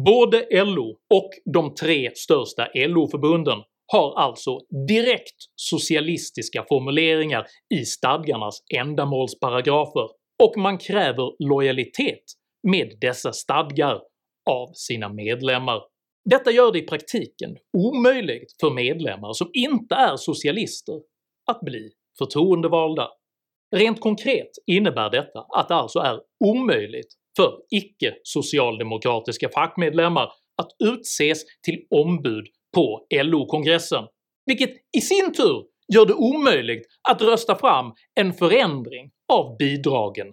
Både 0.06 0.66
LO 0.66 0.90
och 1.14 1.30
de 1.54 1.76
tre 1.76 2.12
största 2.16 2.68
LO-förbunden 2.76 3.60
har 3.92 4.20
alltså 4.20 4.60
direkt 4.88 5.36
socialistiska 5.56 6.66
formuleringar 6.70 7.46
i 7.76 7.86
stadgarnas 7.86 8.64
ändamålsparagrafer 8.76 10.10
och 10.44 10.58
man 10.58 10.78
kräver 10.78 11.50
lojalitet 11.50 12.24
med 12.68 12.98
dessa 13.02 13.34
stadgar 13.34 14.02
av 14.50 14.72
sina 14.74 15.14
medlemmar. 15.14 15.82
Detta 16.30 16.52
gör 16.52 16.72
det 16.72 16.80
i 16.80 16.88
praktiken 16.88 17.58
omöjligt 17.78 18.56
för 18.60 18.70
medlemmar 18.70 19.34
som 19.34 19.50
inte 19.54 19.96
är 19.96 20.18
socialister 20.18 20.96
att 21.50 21.62
bli 21.62 21.92
förtroendevalda. 22.18 23.10
Rent 23.76 24.02
konkret 24.02 24.50
innebär 24.66 25.10
detta 25.10 25.46
att 25.50 25.68
det 25.68 25.76
alltså 25.76 26.00
är 26.00 26.20
omöjligt 26.46 27.14
för 27.38 27.54
icke-socialdemokratiska 27.70 29.50
fackmedlemmar 29.50 30.32
att 30.62 30.72
utses 30.84 31.44
till 31.62 31.86
ombud 31.90 32.48
på 32.76 33.08
LO-kongressen, 33.24 34.04
vilket 34.46 34.72
i 34.98 35.02
sin 35.02 35.34
tur 35.34 35.66
gör 35.94 36.06
det 36.06 36.14
omöjligt 36.14 36.88
att 37.10 37.22
rösta 37.22 37.56
fram 37.56 37.94
en 38.16 38.34
förändring 38.34 39.12
av 39.34 39.58
bidragen 39.58 40.28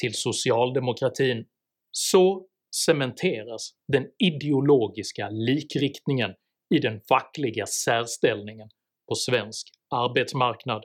till 0.00 0.14
socialdemokratin. 0.14 1.44
Så 1.90 2.46
cementeras 2.86 3.70
den 3.92 4.06
ideologiska 4.18 5.28
likriktningen 5.30 6.30
i 6.74 6.78
den 6.78 7.00
fackliga 7.08 7.66
särställningen 7.66 8.68
på 9.08 9.14
svensk 9.14 9.68
arbetsmarknad, 9.90 10.84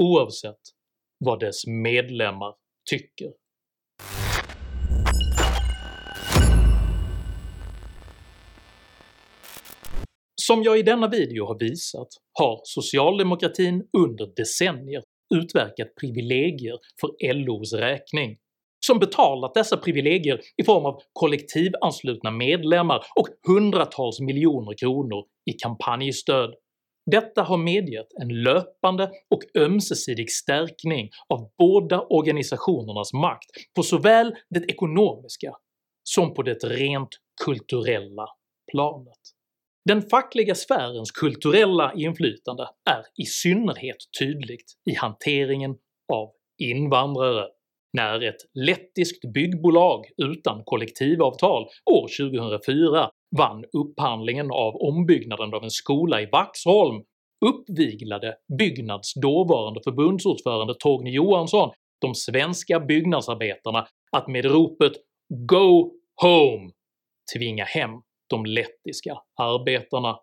oavsett 0.00 0.60
vad 1.18 1.40
dess 1.40 1.66
medlemmar 1.66 2.54
tycker. 2.90 3.30
Som 10.46 10.62
jag 10.62 10.78
i 10.78 10.82
denna 10.82 11.08
video 11.08 11.46
har 11.46 11.58
visat 11.58 12.08
har 12.38 12.60
socialdemokratin 12.64 13.88
under 13.98 14.32
decennier 14.36 15.02
utverkat 15.34 15.94
privilegier 16.00 16.78
för 17.00 17.34
LOs 17.34 17.72
räkning, 17.72 18.36
som 18.86 18.98
betalat 18.98 19.54
dessa 19.54 19.76
privilegier 19.76 20.40
i 20.56 20.64
form 20.64 20.86
av 20.86 21.00
kollektivanslutna 21.12 22.30
medlemmar 22.30 23.04
och 23.16 23.28
hundratals 23.46 24.20
miljoner 24.20 24.74
kronor 24.78 25.24
i 25.50 25.52
kampanjstöd. 25.52 26.54
Detta 27.10 27.42
har 27.42 27.56
medgett 27.56 28.08
en 28.22 28.42
löpande 28.42 29.10
och 29.30 29.62
ömsesidig 29.62 30.30
stärkning 30.30 31.10
av 31.28 31.50
båda 31.58 32.00
organisationernas 32.00 33.12
makt 33.12 33.50
på 33.76 33.82
såväl 33.82 34.34
det 34.50 34.70
ekonomiska 34.70 35.52
som 36.02 36.34
på 36.34 36.42
det 36.42 36.64
rent 36.64 37.08
kulturella 37.44 38.26
planet. 38.72 39.18
Den 39.84 40.02
fackliga 40.02 40.54
sfärens 40.54 41.10
kulturella 41.10 41.92
inflytande 41.96 42.68
är 42.90 43.22
i 43.22 43.26
synnerhet 43.26 43.96
tydligt 44.18 44.72
i 44.90 44.94
hanteringen 44.94 45.76
av 46.12 46.30
invandrare. 46.62 47.46
När 47.92 48.20
ett 48.20 48.40
lettiskt 48.54 49.32
byggbolag 49.34 50.04
utan 50.16 50.62
kollektivavtal 50.64 51.62
år 51.90 52.30
2004 52.30 53.10
vann 53.38 53.64
upphandlingen 53.72 54.50
av 54.50 54.76
ombyggnaden 54.76 55.54
av 55.54 55.64
en 55.64 55.70
skola 55.70 56.20
i 56.20 56.28
Vaxholm 56.32 57.02
uppviglade 57.46 58.36
Byggnads 58.58 59.14
dåvarande 59.14 59.80
förbundsordförande 59.84 60.74
Torgny 60.74 61.10
Johansson 61.10 61.70
de 62.00 62.14
svenska 62.14 62.80
byggnadsarbetarna 62.80 63.86
att 64.12 64.28
med 64.28 64.44
ropet 64.44 64.92
“Go 65.28 65.92
home” 66.22 66.70
tvinga 67.36 67.64
hem 67.64 67.90
de 68.30 68.46
lettiska 68.46 69.18
arbetarna. 69.40 70.18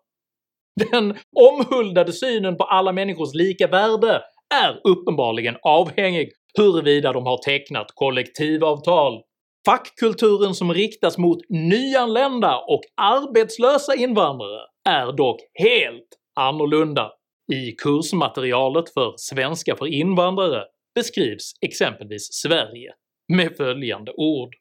Den 0.90 1.16
omhuldade 1.36 2.12
synen 2.12 2.56
på 2.56 2.64
alla 2.64 2.92
människors 2.92 3.34
lika 3.34 3.66
värde 3.66 4.22
är 4.54 4.80
uppenbarligen 4.84 5.56
avhängig 5.62 6.30
huruvida 6.58 7.12
de 7.12 7.26
har 7.26 7.38
tecknat 7.38 7.86
kollektivavtal. 7.94 9.22
Fackkulturen 9.64 10.54
som 10.54 10.74
riktas 10.74 11.18
mot 11.18 11.38
nyanlända 11.48 12.58
och 12.58 12.80
arbetslösa 12.96 13.94
invandrare 13.94 14.60
är 14.88 15.12
dock 15.12 15.40
helt 15.54 16.08
annorlunda. 16.40 17.10
I 17.52 17.72
kursmaterialet 17.72 18.92
för 18.94 19.14
svenska 19.16 19.76
för 19.76 19.86
invandrare 19.86 20.64
beskrivs 20.94 21.52
exempelvis 21.60 22.28
Sverige 22.32 22.92
med 23.32 23.56
följande 23.56 24.12
ord 24.16 24.54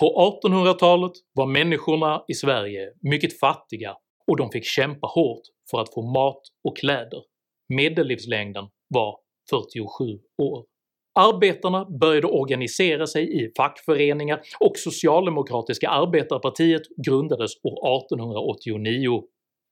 på 0.00 0.38
1800-talet 0.44 1.12
var 1.32 1.46
människorna 1.46 2.24
i 2.28 2.34
Sverige 2.34 2.92
mycket 3.02 3.40
fattiga 3.40 3.96
och 4.26 4.36
de 4.36 4.50
fick 4.50 4.64
kämpa 4.64 5.06
hårt 5.06 5.42
för 5.70 5.80
att 5.80 5.94
få 5.94 6.02
mat 6.02 6.40
och 6.64 6.76
kläder. 6.76 7.22
Medellivslängden 7.68 8.64
var 8.88 9.18
47 9.50 10.04
år. 10.42 10.64
Arbetarna 11.18 11.84
började 12.00 12.26
organisera 12.26 13.06
sig 13.06 13.44
i 13.44 13.52
fackföreningar 13.56 14.40
och 14.60 14.76
Socialdemokratiska 14.76 15.88
arbetarpartiet 15.88 16.82
grundades 17.06 17.50
år 17.62 17.96
1889. 18.02 19.22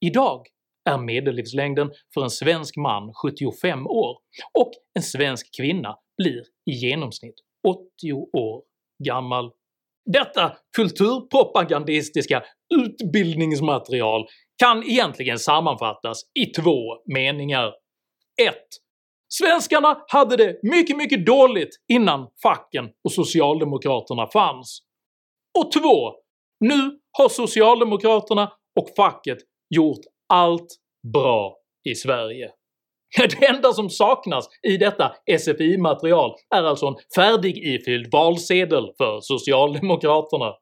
Idag 0.00 0.46
är 0.90 0.98
medellivslängden 0.98 1.90
för 2.14 2.22
en 2.22 2.30
svensk 2.30 2.76
man 2.76 3.12
75 3.14 3.86
år 3.86 4.18
och 4.58 4.70
en 4.94 5.02
svensk 5.02 5.56
kvinna 5.56 5.96
blir 6.18 6.40
i 6.70 6.72
genomsnitt 6.72 7.34
80 7.68 8.12
år 8.32 8.62
gammal. 9.04 9.50
Detta 10.12 10.56
kulturpropagandistiska 10.76 12.42
utbildningsmaterial 12.74 14.26
kan 14.58 14.82
egentligen 14.82 15.38
sammanfattas 15.38 16.22
i 16.34 16.46
två 16.46 16.80
meningar. 17.06 17.66
1. 18.48 18.54
Svenskarna 19.38 20.04
hade 20.08 20.36
det 20.36 20.58
mycket 20.62 20.96
mycket 20.96 21.26
dåligt 21.26 21.80
innan 21.92 22.26
facken 22.42 22.84
och 23.04 23.12
socialdemokraterna 23.12 24.26
fanns. 24.26 24.78
Och 25.58 25.72
2. 25.72 25.80
Nu 26.60 26.98
har 27.18 27.28
socialdemokraterna 27.28 28.52
och 28.80 28.88
facket 28.96 29.38
gjort 29.74 30.00
allt 30.28 30.66
bra 31.12 31.56
i 31.84 31.94
Sverige. 31.94 32.50
Det 33.16 33.46
enda 33.46 33.72
som 33.72 33.90
saknas 33.90 34.48
i 34.68 34.76
detta 34.76 35.12
SFI-material 35.38 36.30
är 36.54 36.62
alltså 36.62 36.86
en 36.86 36.96
färdigifylld 37.14 38.12
valsedel 38.12 38.92
för 38.98 39.20
socialdemokraterna. 39.20 40.52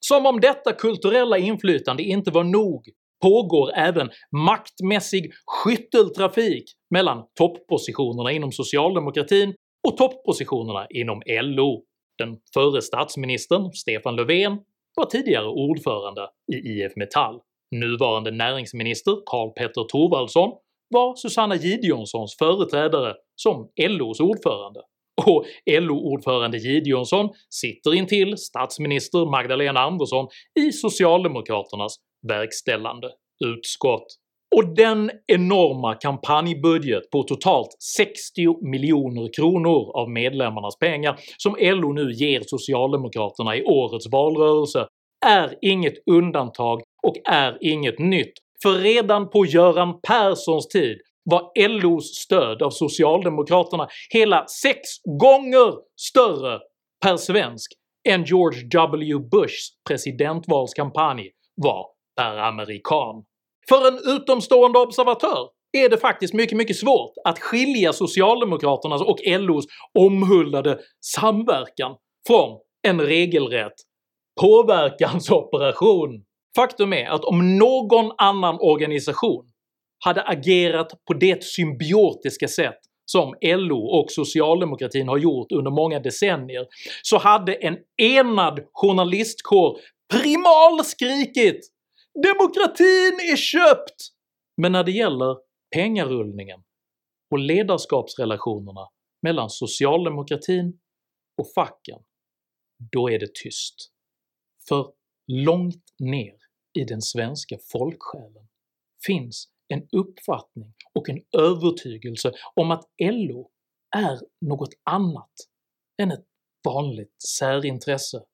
Som 0.00 0.26
om 0.26 0.40
detta 0.40 0.72
kulturella 0.72 1.38
inflytande 1.38 2.02
inte 2.02 2.30
var 2.30 2.44
nog 2.44 2.88
pågår 3.22 3.70
även 3.74 4.10
maktmässig 4.36 5.32
skytteltrafik 5.46 6.64
mellan 6.90 7.24
toppositionerna 7.38 8.32
inom 8.32 8.52
socialdemokratin 8.52 9.54
och 9.88 9.96
toppositionerna 9.96 10.86
inom 10.90 11.22
LO. 11.26 11.82
Den 12.18 12.36
förre 12.54 12.82
statsministern 12.82 13.72
Stefan 13.72 14.16
Löfven 14.16 14.58
var 14.96 15.06
tidigare 15.06 15.46
ordförande 15.46 16.28
i 16.52 16.56
IF 16.56 16.96
Metall. 16.96 17.40
Nuvarande 17.70 18.30
näringsminister 18.30 19.12
Karl 19.26 19.50
Petter 19.50 19.84
Thorwaldsson 19.88 20.52
var 20.90 21.14
Susanna 21.16 21.54
Gideonssons 21.54 22.36
företrädare 22.38 23.14
som 23.36 23.68
LOs 23.88 24.20
ordförande, 24.20 24.80
och 25.26 25.44
LO-ordförande 25.70 26.58
Gideonsson 26.58 27.28
sitter 27.50 27.94
intill 27.94 28.36
statsminister 28.36 29.30
Magdalena 29.30 29.80
Andersson 29.80 30.28
i 30.60 30.72
socialdemokraternas 30.72 31.96
verkställande 32.28 33.10
utskott. 33.44 34.06
Och 34.56 34.74
den 34.74 35.10
enorma 35.26 35.94
kampanjbudget 35.94 37.10
på 37.10 37.22
totalt 37.22 37.76
60 37.96 38.70
miljoner 38.70 39.32
kronor 39.36 39.96
av 39.96 40.10
medlemmarnas 40.10 40.78
pengar 40.78 41.20
som 41.36 41.56
LO 41.60 41.92
nu 41.92 42.12
ger 42.12 42.42
socialdemokraterna 42.46 43.56
i 43.56 43.64
årets 43.64 44.12
valrörelse 44.12 44.86
är 45.26 45.54
inget 45.62 45.94
undantag 46.10 46.82
och 47.02 47.14
är 47.24 47.58
inget 47.60 47.98
nytt 47.98 48.32
för 48.62 48.72
redan 48.72 49.30
på 49.30 49.46
Göran 49.46 50.00
Perssons 50.00 50.68
tid 50.68 50.98
var 51.24 51.68
LOs 51.68 52.14
stöd 52.14 52.62
av 52.62 52.70
socialdemokraterna 52.70 53.88
hela 54.10 54.46
sex 54.46 54.80
gånger 55.20 55.74
större 56.00 56.60
per 57.04 57.16
svensk 57.16 57.72
än 58.08 58.24
George 58.24 58.68
W 58.72 59.18
Bushs 59.30 59.68
presidentvalskampanj 59.88 61.30
var 61.56 61.86
är 62.18 62.36
amerikan. 62.36 63.24
För 63.68 63.88
en 63.88 64.16
utomstående 64.16 64.78
observatör 64.78 65.48
är 65.72 65.88
det 65.88 65.98
faktiskt 65.98 66.34
mycket 66.34 66.58
mycket 66.58 66.76
svårt 66.76 67.12
att 67.24 67.38
skilja 67.38 67.92
socialdemokraternas 67.92 69.02
och 69.02 69.18
LOs 69.26 69.64
omhuldade 69.98 70.78
samverkan 71.00 71.96
från 72.26 72.58
en 72.82 73.00
regelrätt 73.00 73.74
påverkansoperation 74.40 76.24
Faktum 76.58 76.92
är 76.92 77.06
att 77.06 77.24
om 77.24 77.58
någon 77.58 78.12
annan 78.18 78.58
organisation 78.60 79.46
hade 80.04 80.22
agerat 80.22 80.92
på 81.06 81.14
det 81.14 81.44
symbiotiska 81.44 82.48
sätt 82.48 82.78
som 83.04 83.34
LO 83.42 83.78
och 83.78 84.10
socialdemokratin 84.10 85.08
har 85.08 85.18
gjort 85.18 85.52
under 85.52 85.70
många 85.70 86.00
decennier 86.00 86.66
så 87.02 87.18
hade 87.18 87.54
en 87.54 87.76
enad 88.02 88.60
journalistkår 88.72 89.78
primalskrikit 90.12 91.60
“Demokratin 92.14 93.18
är 93.32 93.36
köpt!” 93.36 94.12
Men 94.56 94.72
när 94.72 94.84
det 94.84 94.92
gäller 94.92 95.36
pengarullningen 95.74 96.64
och 97.30 97.38
ledarskapsrelationerna 97.38 98.88
mellan 99.22 99.50
socialdemokratin 99.50 100.80
och 101.38 101.52
facken, 101.54 101.98
då 102.92 103.10
är 103.10 103.18
det 103.18 103.34
tyst. 103.34 103.92
För 104.68 104.92
långt 105.26 105.84
ner 105.98 106.36
i 106.78 106.84
den 106.84 107.02
svenska 107.02 107.58
folksjälen 107.72 108.48
finns 109.06 109.48
en 109.68 109.88
uppfattning 109.92 110.74
och 110.94 111.08
en 111.08 111.24
övertygelse 111.38 112.32
om 112.54 112.70
att 112.70 112.84
LO 113.00 113.50
är 113.96 114.18
något 114.40 114.74
annat 114.90 115.32
än 116.02 116.10
ett 116.10 116.26
vanligt 116.64 117.22
särintresse. 117.38 118.24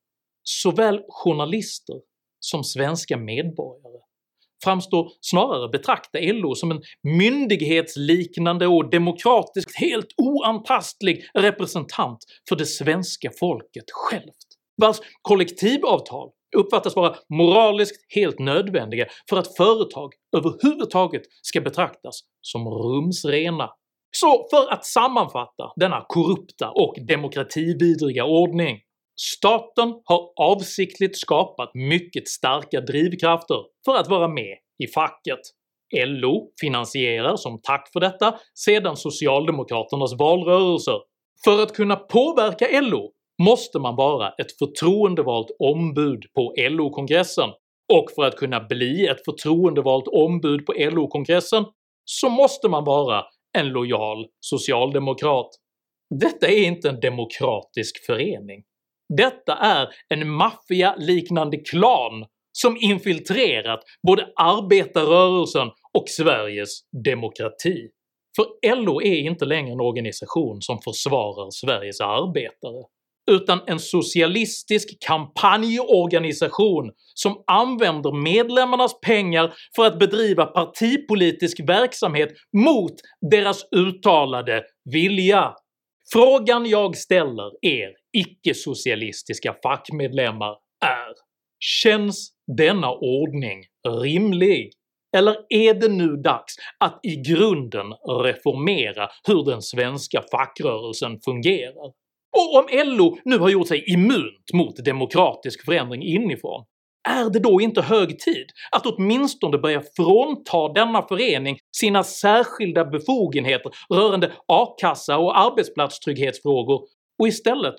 Såväl 0.43 1.05
journalister 1.09 2.01
som 2.45 2.65
svenska 2.65 3.17
medborgare. 3.17 4.01
Framstår 4.65 5.13
snarare 5.21 5.69
betrakta 5.69 6.19
LO 6.23 6.55
som 6.55 6.71
en 6.71 6.83
myndighetsliknande 7.03 8.67
och 8.67 8.91
demokratiskt 8.91 9.77
helt 9.81 10.09
oantastlig 10.17 11.25
representant 11.35 12.19
för 12.49 12.57
det 12.57 12.67
svenska 12.67 13.31
folket 13.41 13.85
självt, 13.91 14.49
vars 14.83 14.97
kollektivavtal 15.23 16.31
uppfattas 16.57 16.97
vara 16.97 17.17
moraliskt 17.29 18.15
helt 18.15 18.39
nödvändiga 18.39 19.07
för 19.31 19.37
att 19.37 19.57
företag 19.57 20.13
överhuvudtaget 20.37 21.23
ska 21.43 21.61
betraktas 21.61 22.21
som 22.41 22.69
rumsrena. 22.69 23.71
Så 24.11 24.47
för 24.51 24.73
att 24.73 24.85
sammanfatta 24.85 25.73
denna 25.77 26.05
korrupta 26.09 26.71
och 26.71 26.95
demokratividriga 27.09 28.25
ordning. 28.25 28.79
Staten 29.17 29.95
har 30.05 30.33
avsiktligt 30.37 31.19
skapat 31.19 31.71
mycket 31.75 32.29
starka 32.29 32.81
drivkrafter 32.81 33.59
för 33.85 33.97
att 33.97 34.09
vara 34.09 34.29
med 34.29 34.57
i 34.79 34.87
facket. 34.95 35.41
LO 36.07 36.51
finansierar 36.61 37.37
som 37.37 37.61
tack 37.63 37.91
för 37.93 38.01
detta 38.01 38.39
sedan 38.55 38.97
socialdemokraternas 38.97 40.19
valrörelser. 40.19 41.01
För 41.45 41.63
att 41.63 41.73
kunna 41.73 41.97
påverka 41.97 42.81
LO 42.81 43.11
måste 43.43 43.79
man 43.79 43.97
vara 43.97 44.29
ett 44.29 44.59
förtroendevalt 44.59 45.49
ombud 45.59 46.23
på 46.35 46.55
LO-kongressen, 46.57 47.51
och 47.93 48.11
för 48.15 48.23
att 48.23 48.37
kunna 48.37 48.61
bli 48.61 49.07
ett 49.07 49.25
förtroendevalt 49.25 50.09
ombud 50.09 50.67
på 50.67 50.73
LO-kongressen 50.73 51.65
så 52.05 52.29
måste 52.29 52.69
man 52.69 52.85
vara 52.85 53.25
en 53.59 53.69
lojal 53.69 54.27
socialdemokrat. 54.41 55.49
Detta 56.21 56.47
är 56.47 56.65
inte 56.67 56.89
en 56.89 57.01
demokratisk 57.01 58.07
förening. 58.07 58.63
Detta 59.17 59.55
är 59.57 59.89
en 60.09 60.31
maffialiknande 60.31 61.57
klan 61.57 62.27
som 62.53 62.77
infiltrerat 62.81 63.81
både 64.07 64.29
arbetarrörelsen 64.37 65.69
och 65.93 66.09
Sveriges 66.09 66.81
demokrati. 67.05 67.89
För 68.37 68.75
LO 68.77 69.03
är 69.03 69.17
inte 69.17 69.45
längre 69.45 69.73
en 69.73 69.81
organisation 69.81 70.63
som 70.63 70.79
försvarar 70.85 71.51
Sveriges 71.51 72.01
arbetare, 72.01 72.85
utan 73.31 73.61
en 73.67 73.79
socialistisk 73.79 74.89
kampanjorganisation 75.07 76.93
som 77.15 77.43
använder 77.47 78.23
medlemmarnas 78.23 79.01
pengar 79.01 79.55
för 79.77 79.87
att 79.87 79.99
bedriva 79.99 80.47
partipolitisk 80.47 81.61
verksamhet 81.61 82.29
mot 82.57 82.93
deras 83.31 83.65
uttalade 83.77 84.63
vilja. 84.93 85.55
Frågan 86.13 86.67
jag 86.67 86.97
ställer 86.97 87.51
er 87.67 88.04
icke-socialistiska 88.15 89.55
fackmedlemmar 89.63 90.57
är 90.85 91.15
“Känns 91.61 92.31
denna 92.57 92.93
ordning 92.93 93.65
rimlig?” 94.03 94.73
Eller 95.17 95.37
är 95.49 95.75
det 95.75 95.89
nu 95.89 96.17
dags 96.17 96.55
att 96.81 97.01
i 97.03 97.17
grunden 97.17 97.87
reformera 98.23 99.09
hur 99.27 99.45
den 99.45 99.63
svenska 99.63 100.23
fackrörelsen 100.31 101.21
fungerar? 101.25 101.93
Och 102.37 102.55
om 102.59 102.67
LO 102.73 103.19
nu 103.25 103.39
har 103.39 103.49
gjort 103.49 103.69
sig 103.69 103.93
immunt 103.93 104.53
mot 104.53 104.85
demokratisk 104.85 105.65
förändring 105.65 106.03
inifrån, 106.03 106.65
är 107.09 107.31
det 107.31 107.39
då 107.39 107.61
inte 107.61 107.83
hög 107.83 108.19
tid 108.19 108.47
att 108.73 108.87
åtminstone 108.87 109.59
börja 109.59 109.83
frånta 109.97 110.69
denna 110.69 111.03
förening 111.03 111.59
sina 111.77 112.05
särskilda 112.05 112.85
befogenheter 112.85 113.73
rörande 113.95 114.33
a-kassa 114.49 115.19
och 115.19 115.39
arbetsplatstrygghetsfrågor 115.39 116.81
och 117.19 117.29
istället 117.29 117.75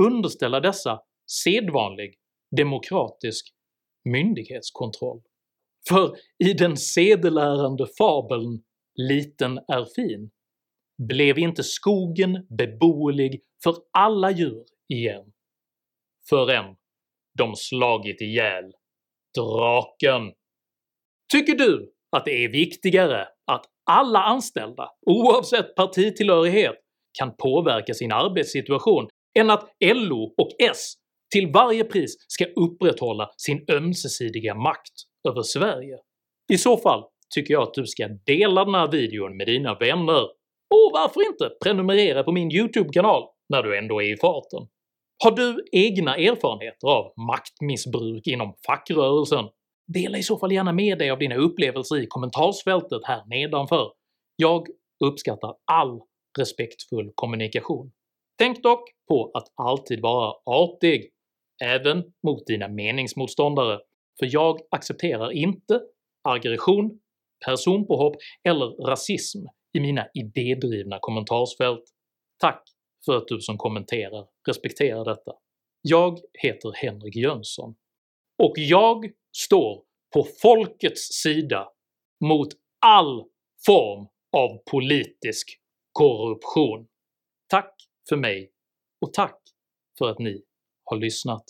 underställa 0.00 0.60
dessa 0.60 1.00
sedvanlig 1.44 2.14
demokratisk 2.56 3.46
myndighetskontroll? 4.04 5.22
För 5.88 6.16
i 6.44 6.52
den 6.52 6.76
sedelärande 6.76 7.86
fabeln 7.98 8.62
“liten 8.94 9.58
är 9.58 9.84
fin” 9.96 10.30
blev 11.08 11.38
inte 11.38 11.62
skogen 11.62 12.46
beboelig 12.58 13.42
för 13.64 13.74
alla 13.92 14.30
djur 14.30 14.64
igen 14.88 15.32
förrän 16.28 16.76
de 17.38 17.56
slagit 17.56 18.20
ihjäl 18.20 18.72
draken. 19.38 20.32
Tycker 21.32 21.54
du 21.54 21.92
att 22.16 22.24
det 22.24 22.44
är 22.44 22.48
viktigare 22.48 23.28
att 23.46 23.64
alla 23.90 24.22
anställda, 24.22 24.90
oavsett 25.06 25.74
partitillhörighet, 25.74 26.76
kan 27.18 27.36
påverka 27.36 27.94
sin 27.94 28.12
arbetssituation 28.12 29.08
än 29.38 29.50
att 29.50 29.68
LO 29.84 30.34
och 30.38 30.48
S 30.58 30.92
till 31.32 31.50
varje 31.52 31.84
pris 31.84 32.16
ska 32.28 32.44
upprätthålla 32.44 33.30
sin 33.36 33.64
ömsesidiga 33.72 34.54
makt 34.54 34.92
över 35.28 35.42
Sverige? 35.42 35.98
I 36.52 36.58
så 36.58 36.76
fall 36.76 37.04
tycker 37.34 37.54
jag 37.54 37.62
att 37.62 37.74
du 37.74 37.86
ska 37.86 38.08
dela 38.08 38.64
den 38.64 38.74
här 38.74 38.90
videon 38.90 39.36
med 39.36 39.46
dina 39.46 39.74
vänner, 39.74 40.22
och 40.74 40.90
varför 40.92 41.26
inte 41.26 41.50
prenumerera 41.64 42.22
på 42.22 42.32
min 42.32 42.52
YouTube-kanal 42.52 43.22
när 43.48 43.62
du 43.62 43.78
ändå 43.78 44.02
är 44.02 44.12
i 44.12 44.16
farten? 44.16 44.68
Har 45.24 45.30
du 45.30 45.64
egna 45.72 46.16
erfarenheter 46.16 46.88
av 46.88 47.12
maktmissbruk 47.26 48.26
inom 48.26 48.54
fackrörelsen? 48.66 49.44
Dela 49.94 50.18
i 50.18 50.22
så 50.22 50.38
fall 50.38 50.52
gärna 50.52 50.72
med 50.72 50.98
dig 50.98 51.10
av 51.10 51.18
dina 51.18 51.34
upplevelser 51.34 52.02
i 52.02 52.06
kommentarsfältet 52.06 53.00
här 53.04 53.22
nedanför. 53.26 53.92
Jag 54.36 54.66
uppskattar 55.04 55.54
all 55.72 56.00
respektfull 56.38 57.12
kommunikation. 57.14 57.92
Tänk 58.38 58.62
dock 58.62 58.82
på 59.12 59.30
att 59.34 59.52
alltid 59.54 60.00
vara 60.00 60.34
artig, 60.46 61.10
även 61.64 62.04
mot 62.22 62.46
dina 62.46 62.68
meningsmotståndare, 62.68 63.80
för 64.18 64.28
jag 64.32 64.60
accepterar 64.70 65.32
inte 65.32 65.80
aggression, 66.22 67.00
personpåhopp 67.46 68.16
eller 68.44 68.86
rasism 68.86 69.38
i 69.72 69.80
mina 69.80 70.06
idédrivna 70.14 70.98
kommentarsfält. 71.00 71.84
Tack 72.38 72.62
för 73.04 73.16
att 73.16 73.28
du 73.28 73.40
som 73.40 73.58
kommenterar 73.58 74.26
respekterar 74.48 75.04
detta. 75.04 75.32
Jag 75.82 76.18
heter 76.42 76.72
Henrik 76.74 77.16
Jönsson, 77.16 77.74
och 78.42 78.52
jag 78.56 79.10
står 79.36 79.82
på 80.14 80.26
folkets 80.42 81.22
sida 81.22 81.68
mot 82.24 82.48
all 82.86 83.24
form 83.66 84.06
av 84.36 84.58
politisk 84.70 85.58
korruption. 85.92 86.86
Tack 87.48 87.74
för 88.08 88.16
mig 88.16 88.51
och 89.02 89.12
tack 89.12 89.40
för 89.98 90.10
att 90.10 90.18
ni 90.18 90.42
har 90.84 90.96
lyssnat. 90.96 91.44